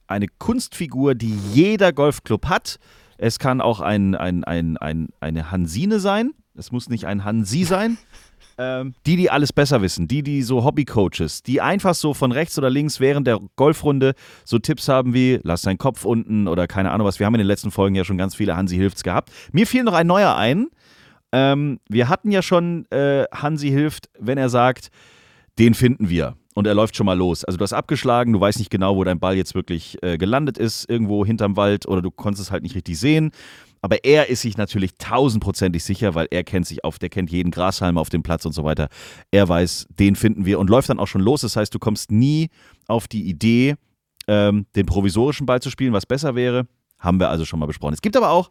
eine 0.07 0.27
Kunstfigur, 0.27 1.15
die 1.15 1.33
jeder 1.53 1.93
Golfclub 1.93 2.47
hat. 2.47 2.79
Es 3.17 3.39
kann 3.39 3.61
auch 3.61 3.79
ein, 3.79 4.15
ein, 4.15 4.43
ein, 4.43 4.77
ein, 4.77 5.07
eine 5.19 5.51
Hansine 5.51 5.99
sein. 5.99 6.33
Es 6.53 6.71
muss 6.71 6.89
nicht 6.89 7.05
ein 7.05 7.23
Hansi 7.23 7.63
sein. 7.63 7.97
Ähm, 8.57 8.93
die, 9.05 9.17
die 9.17 9.29
alles 9.29 9.51
besser 9.51 9.81
wissen, 9.81 10.07
die, 10.07 10.23
die 10.23 10.41
so 10.41 10.63
Hobbycoaches, 10.63 11.43
die 11.43 11.59
einfach 11.59 11.93
so 11.93 12.13
von 12.13 12.31
rechts 12.31 12.57
oder 12.57 12.69
links 12.69 13.01
während 13.01 13.27
der 13.27 13.41
Golfrunde 13.57 14.13
so 14.45 14.59
Tipps 14.59 14.87
haben 14.87 15.13
wie, 15.13 15.41
lass 15.43 15.63
deinen 15.63 15.77
Kopf 15.77 16.05
unten 16.05 16.47
oder 16.47 16.65
keine 16.65 16.91
Ahnung 16.91 17.05
was. 17.05 17.19
Wir 17.19 17.25
haben 17.25 17.35
in 17.35 17.39
den 17.39 17.47
letzten 17.47 17.69
Folgen 17.69 17.95
ja 17.95 18.05
schon 18.05 18.17
ganz 18.17 18.33
viele 18.33 18.55
Hansi 18.55 18.77
Hilfts 18.77 19.03
gehabt. 19.03 19.29
Mir 19.51 19.67
fiel 19.67 19.83
noch 19.83 19.93
ein 19.93 20.07
neuer 20.07 20.37
ein. 20.37 20.67
Ähm, 21.31 21.79
wir 21.89 22.09
hatten 22.09 22.31
ja 22.31 22.41
schon 22.41 22.85
äh, 22.91 23.25
Hansi 23.31 23.69
Hilft, 23.69 24.09
wenn 24.19 24.37
er 24.37 24.49
sagt, 24.49 24.89
den 25.59 25.73
finden 25.73 26.09
wir. 26.09 26.35
Und 26.53 26.67
er 26.67 26.73
läuft 26.73 26.95
schon 26.95 27.05
mal 27.05 27.17
los. 27.17 27.43
Also 27.43 27.57
du 27.57 27.63
hast 27.63 27.73
abgeschlagen, 27.73 28.31
du 28.31 28.39
weißt 28.39 28.59
nicht 28.59 28.71
genau, 28.71 28.95
wo 28.95 29.03
dein 29.03 29.19
Ball 29.19 29.35
jetzt 29.35 29.55
wirklich 29.55 30.01
äh, 30.01 30.17
gelandet 30.17 30.57
ist, 30.57 30.89
irgendwo 30.89 31.25
hinterm 31.25 31.57
Wald 31.57 31.85
oder 31.85 32.01
du 32.01 32.11
konntest 32.11 32.43
es 32.43 32.51
halt 32.51 32.63
nicht 32.63 32.75
richtig 32.75 32.97
sehen. 32.97 33.31
Aber 33.81 34.03
er 34.05 34.29
ist 34.29 34.41
sich 34.41 34.57
natürlich 34.57 34.97
tausendprozentig 34.97 35.83
sicher, 35.83 36.15
weil 36.15 36.27
er 36.31 36.43
kennt 36.43 36.65
sich 36.65 36.83
auf, 36.83 36.97
der 36.97 37.09
kennt 37.09 37.29
jeden 37.29 37.51
Grashalm 37.51 37.97
auf 37.97 38.09
dem 38.09 38.23
Platz 38.23 38.45
und 38.45 38.53
so 38.53 38.63
weiter. 38.63 38.87
Er 39.31 39.47
weiß, 39.47 39.87
den 39.89 40.15
finden 40.15 40.45
wir 40.45 40.59
und 40.59 40.69
läuft 40.69 40.89
dann 40.89 40.97
auch 40.97 41.07
schon 41.07 41.21
los. 41.21 41.41
Das 41.41 41.55
heißt, 41.55 41.75
du 41.75 41.77
kommst 41.77 42.09
nie 42.09 42.49
auf 42.87 43.07
die 43.07 43.29
Idee, 43.29 43.75
ähm, 44.27 44.65
den 44.75 44.85
provisorischen 44.85 45.45
Ball 45.45 45.61
zu 45.61 45.69
spielen, 45.69 45.93
was 45.93 46.05
besser 46.05 46.35
wäre. 46.35 46.67
Haben 46.97 47.19
wir 47.19 47.29
also 47.29 47.45
schon 47.45 47.59
mal 47.59 47.65
besprochen. 47.65 47.93
Es 47.93 48.01
gibt 48.01 48.15
aber 48.15 48.31
auch 48.31 48.49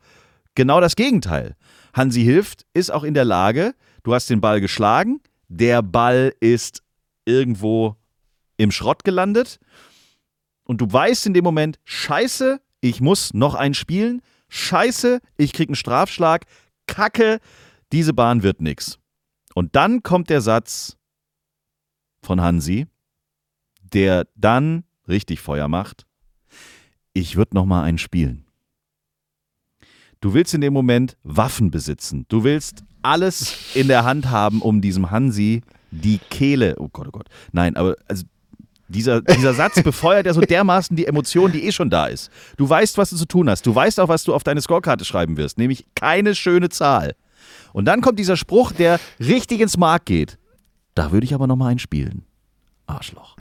genau 0.55 0.81
das 0.81 0.97
Gegenteil. 0.97 1.57
Hansi 1.93 2.23
Hilft 2.23 2.67
ist 2.75 2.91
auch 2.91 3.05
in 3.05 3.15
der 3.15 3.25
Lage, 3.25 3.75
du 4.03 4.15
hast 4.15 4.31
den 4.31 4.41
Ball 4.41 4.61
geschlagen, 4.61 5.21
der 5.49 5.83
Ball 5.83 6.35
ist 6.41 6.83
irgendwo 7.25 7.97
im 8.57 8.71
Schrott 8.71 9.05
gelandet 9.05 9.59
und 10.65 10.81
du 10.81 10.93
weißt 10.93 11.27
in 11.27 11.35
dem 11.35 11.45
Moment, 11.45 11.79
scheiße, 11.85 12.61
ich 12.81 13.01
muss 13.01 13.33
noch 13.35 13.55
einen 13.55 13.75
spielen, 13.75 14.23
scheiße, 14.49 15.21
ich 15.37 15.53
krieg 15.53 15.69
einen 15.69 15.77
Strafschlag, 15.77 16.45
kacke, 16.87 17.39
diese 17.93 18.13
Bahn 18.13 18.43
wird 18.43 18.61
nix. 18.61 18.99
Und 19.55 19.77
dann 19.77 20.03
kommt 20.03 20.31
der 20.31 20.41
Satz 20.41 20.97
von 22.23 22.41
Hansi, 22.41 22.87
der 23.81 24.27
dann 24.35 24.85
richtig 25.07 25.41
Feuer 25.41 25.69
macht, 25.69 26.07
ich 27.13 27.37
würde 27.37 27.55
noch 27.55 27.65
mal 27.65 27.85
einen 27.85 27.99
spielen. 27.99 28.44
Du 30.25 30.33
willst 30.33 30.55
in 30.55 30.63
dem 30.63 30.73
Moment 30.73 31.19
Waffen 31.23 31.71
besitzen. 31.71 32.25
Du 32.31 32.45
willst 32.45 32.83
alles 33.03 33.59
in 33.75 33.89
der 33.89 34.05
Hand 34.05 34.31
haben, 34.31 34.63
um 34.63 34.81
diesem 34.81 35.11
Hansi 35.11 35.61
die 35.91 36.17
Kehle, 36.31 36.77
oh 36.79 36.89
Gott, 36.91 37.09
oh 37.09 37.11
Gott. 37.11 37.27
Nein, 37.53 37.77
aber 37.77 37.95
also 38.09 38.25
Dieser, 38.89 39.21
dieser 39.21 39.53
Satz 39.53 39.83
befeuert 39.83 40.25
ja 40.25 40.33
so 40.33 40.41
dermaßen 40.41 40.97
die 40.97 41.07
Emotion, 41.07 41.53
die 41.53 41.65
eh 41.65 41.73
schon 41.73 41.91
da 41.91 42.07
ist. 42.07 42.31
Du 42.57 42.67
weißt, 42.67 42.97
was 42.97 43.11
du 43.11 43.17
zu 43.17 43.27
tun 43.27 43.51
hast. 43.51 43.67
Du 43.67 43.75
weißt 43.75 44.01
auch, 44.01 44.09
was 44.09 44.25
du 44.25 44.33
auf 44.33 44.43
deine 44.43 44.63
Scorekarte 44.63 45.05
schreiben 45.05 45.37
wirst, 45.37 45.59
nämlich 45.59 45.85
keine 45.95 46.35
schöne 46.35 46.71
Zahl. 46.71 47.17
Und 47.75 47.85
dann 47.85 48.01
kommt 48.01 48.19
dieser 48.19 48.39
Spruch, 48.39 48.73
der 48.73 49.01
richtig 49.21 49.61
ins 49.61 49.77
Mark 49.77 50.07
geht. 50.07 50.39
Da 50.95 51.13
würde 51.13 51.27
ich 51.27 51.35
aber 51.35 51.47
nochmal 51.47 51.73
einspielen. 51.73 52.25
Arschloch. 52.87 53.37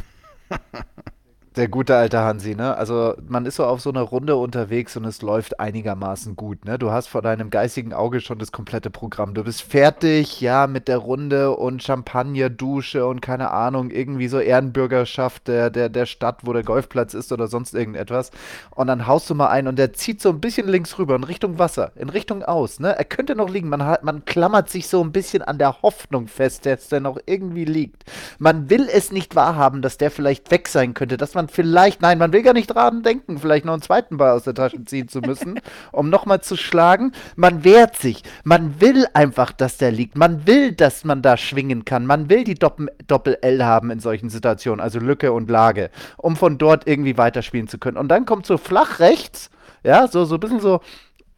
Der 1.55 1.67
gute 1.67 1.95
alte 1.95 2.19
Hansi, 2.19 2.55
ne? 2.55 2.75
Also 2.75 3.13
man 3.27 3.45
ist 3.45 3.57
so 3.57 3.65
auf 3.65 3.79
so 3.79 3.91
einer 3.91 4.01
Runde 4.01 4.37
unterwegs 4.37 4.97
und 4.97 5.05
es 5.05 5.21
läuft 5.21 5.59
einigermaßen 5.59 6.35
gut, 6.35 6.65
ne? 6.65 6.79
Du 6.79 6.89
hast 6.89 7.05
vor 7.05 7.21
deinem 7.21 7.51
geistigen 7.51 7.93
Auge 7.93 8.21
schon 8.21 8.39
das 8.39 8.51
komplette 8.51 8.89
Programm. 8.89 9.35
Du 9.35 9.43
bist 9.43 9.61
fertig, 9.61 10.41
ja, 10.41 10.65
mit 10.65 10.87
der 10.87 10.97
Runde 10.97 11.55
und 11.55 11.83
Champagner, 11.83 12.49
Dusche 12.49 13.05
und 13.05 13.21
keine 13.21 13.51
Ahnung, 13.51 13.91
irgendwie 13.91 14.29
so 14.29 14.39
Ehrenbürgerschaft 14.39 15.47
der, 15.47 15.69
der, 15.69 15.89
der 15.89 16.07
Stadt, 16.07 16.39
wo 16.41 16.53
der 16.53 16.63
Golfplatz 16.63 17.13
ist 17.13 17.31
oder 17.31 17.47
sonst 17.47 17.75
irgendetwas. 17.75 18.31
Und 18.71 18.87
dann 18.87 19.05
haust 19.05 19.29
du 19.29 19.35
mal 19.35 19.49
ein 19.49 19.67
und 19.67 19.77
der 19.77 19.93
zieht 19.93 20.23
so 20.23 20.29
ein 20.29 20.41
bisschen 20.41 20.67
links 20.67 20.97
rüber 20.97 21.15
in 21.15 21.23
Richtung 21.23 21.59
Wasser, 21.59 21.91
in 21.95 22.09
Richtung 22.09 22.41
aus, 22.41 22.79
ne? 22.79 22.97
Er 22.97 23.05
könnte 23.05 23.35
noch 23.35 23.49
liegen. 23.51 23.69
Man, 23.69 23.85
hat, 23.85 24.03
man 24.03 24.25
klammert 24.25 24.69
sich 24.69 24.87
so 24.87 25.03
ein 25.03 25.11
bisschen 25.11 25.43
an 25.43 25.59
der 25.59 25.83
Hoffnung 25.83 26.27
fest, 26.27 26.65
dass 26.65 26.89
der 26.89 26.99
noch 26.99 27.19
irgendwie 27.27 27.65
liegt. 27.65 28.05
Man 28.39 28.71
will 28.71 28.89
es 28.91 29.11
nicht 29.11 29.35
wahrhaben, 29.35 29.83
dass 29.83 29.99
der 29.99 30.09
vielleicht 30.09 30.49
weg 30.49 30.67
sein 30.67 30.95
könnte, 30.95 31.17
dass 31.17 31.35
man 31.35 31.42
vielleicht, 31.47 32.01
nein, 32.01 32.17
man 32.17 32.33
will 32.33 32.43
gar 32.43 32.53
nicht 32.53 32.67
dran 32.67 33.03
denken, 33.03 33.37
vielleicht 33.37 33.65
noch 33.65 33.73
einen 33.73 33.81
zweiten 33.81 34.17
Ball 34.17 34.31
aus 34.31 34.43
der 34.43 34.53
Tasche 34.53 34.83
ziehen 34.85 35.07
zu 35.07 35.19
müssen, 35.19 35.59
um 35.91 36.09
nochmal 36.09 36.41
zu 36.41 36.55
schlagen. 36.55 37.11
Man 37.35 37.63
wehrt 37.63 37.95
sich. 37.97 38.23
Man 38.43 38.79
will 38.81 39.05
einfach, 39.13 39.51
dass 39.51 39.77
der 39.77 39.91
liegt. 39.91 40.17
Man 40.17 40.47
will, 40.47 40.71
dass 40.71 41.03
man 41.03 41.21
da 41.21 41.37
schwingen 41.37 41.85
kann. 41.85 42.05
Man 42.05 42.29
will 42.29 42.43
die 42.43 42.55
Doppel-L 42.55 43.65
haben 43.65 43.91
in 43.91 43.99
solchen 43.99 44.29
Situationen, 44.29 44.79
also 44.79 44.99
Lücke 44.99 45.31
und 45.31 45.49
Lage, 45.49 45.89
um 46.17 46.35
von 46.35 46.57
dort 46.57 46.87
irgendwie 46.87 47.17
weiterspielen 47.17 47.67
zu 47.67 47.77
können. 47.77 47.97
Und 47.97 48.09
dann 48.09 48.25
kommt 48.25 48.45
so 48.45 48.57
flach 48.57 48.99
rechts, 48.99 49.49
ja, 49.83 50.07
so, 50.07 50.25
so 50.25 50.35
ein 50.35 50.39
bisschen 50.39 50.59
so 50.59 50.79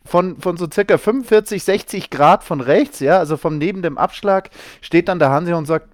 von, 0.05 0.37
von 0.37 0.55
so 0.55 0.67
circa 0.71 0.97
45, 0.97 1.63
60 1.63 2.09
Grad 2.09 2.43
von 2.43 2.61
rechts, 2.61 2.99
ja, 2.99 3.17
also 3.17 3.37
vom 3.37 3.57
neben 3.57 3.81
dem 3.81 3.97
Abschlag, 3.97 4.51
steht 4.81 5.07
dann 5.07 5.19
der 5.19 5.31
Hansi 5.31 5.53
und 5.53 5.65
sagt, 5.65 5.89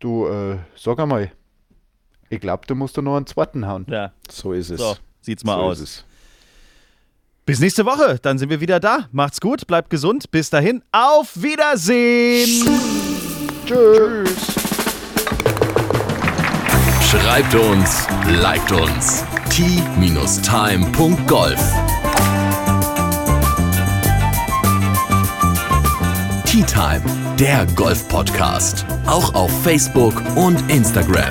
du, 0.00 0.26
äh, 0.26 0.56
sag 0.74 0.98
einmal, 0.98 1.30
ich 2.30 2.40
glaube, 2.40 2.62
du 2.66 2.74
musst 2.74 2.96
nur 2.96 3.16
einen 3.16 3.26
zweiten 3.26 3.66
hauen. 3.66 3.84
Ja, 3.90 4.12
So 4.30 4.52
ist 4.54 4.70
es. 4.70 4.80
so 4.80 4.96
sieht's 5.20 5.44
mal 5.44 5.56
so 5.56 5.60
aus. 5.62 5.80
Ist 5.80 5.90
es. 5.90 6.04
Bis 7.44 7.58
nächste 7.60 7.84
Woche, 7.84 8.18
dann 8.22 8.38
sind 8.38 8.48
wir 8.48 8.60
wieder 8.60 8.78
da. 8.80 9.08
Macht's 9.12 9.40
gut, 9.40 9.66
bleibt 9.66 9.90
gesund. 9.90 10.30
Bis 10.30 10.48
dahin, 10.50 10.82
auf 10.92 11.42
Wiedersehen. 11.42 12.64
Tschüss. 13.66 14.54
Schreibt 17.10 17.54
uns, 17.56 18.06
liked 18.40 18.70
uns. 18.70 19.24
t-time.golf 19.50 20.40
Tea 26.46 26.62
Time, 26.64 27.02
der 27.38 27.66
Golf-Podcast. 27.74 28.84
Auch 29.06 29.34
auf 29.34 29.50
Facebook 29.64 30.14
und 30.36 30.60
Instagram. 30.70 31.30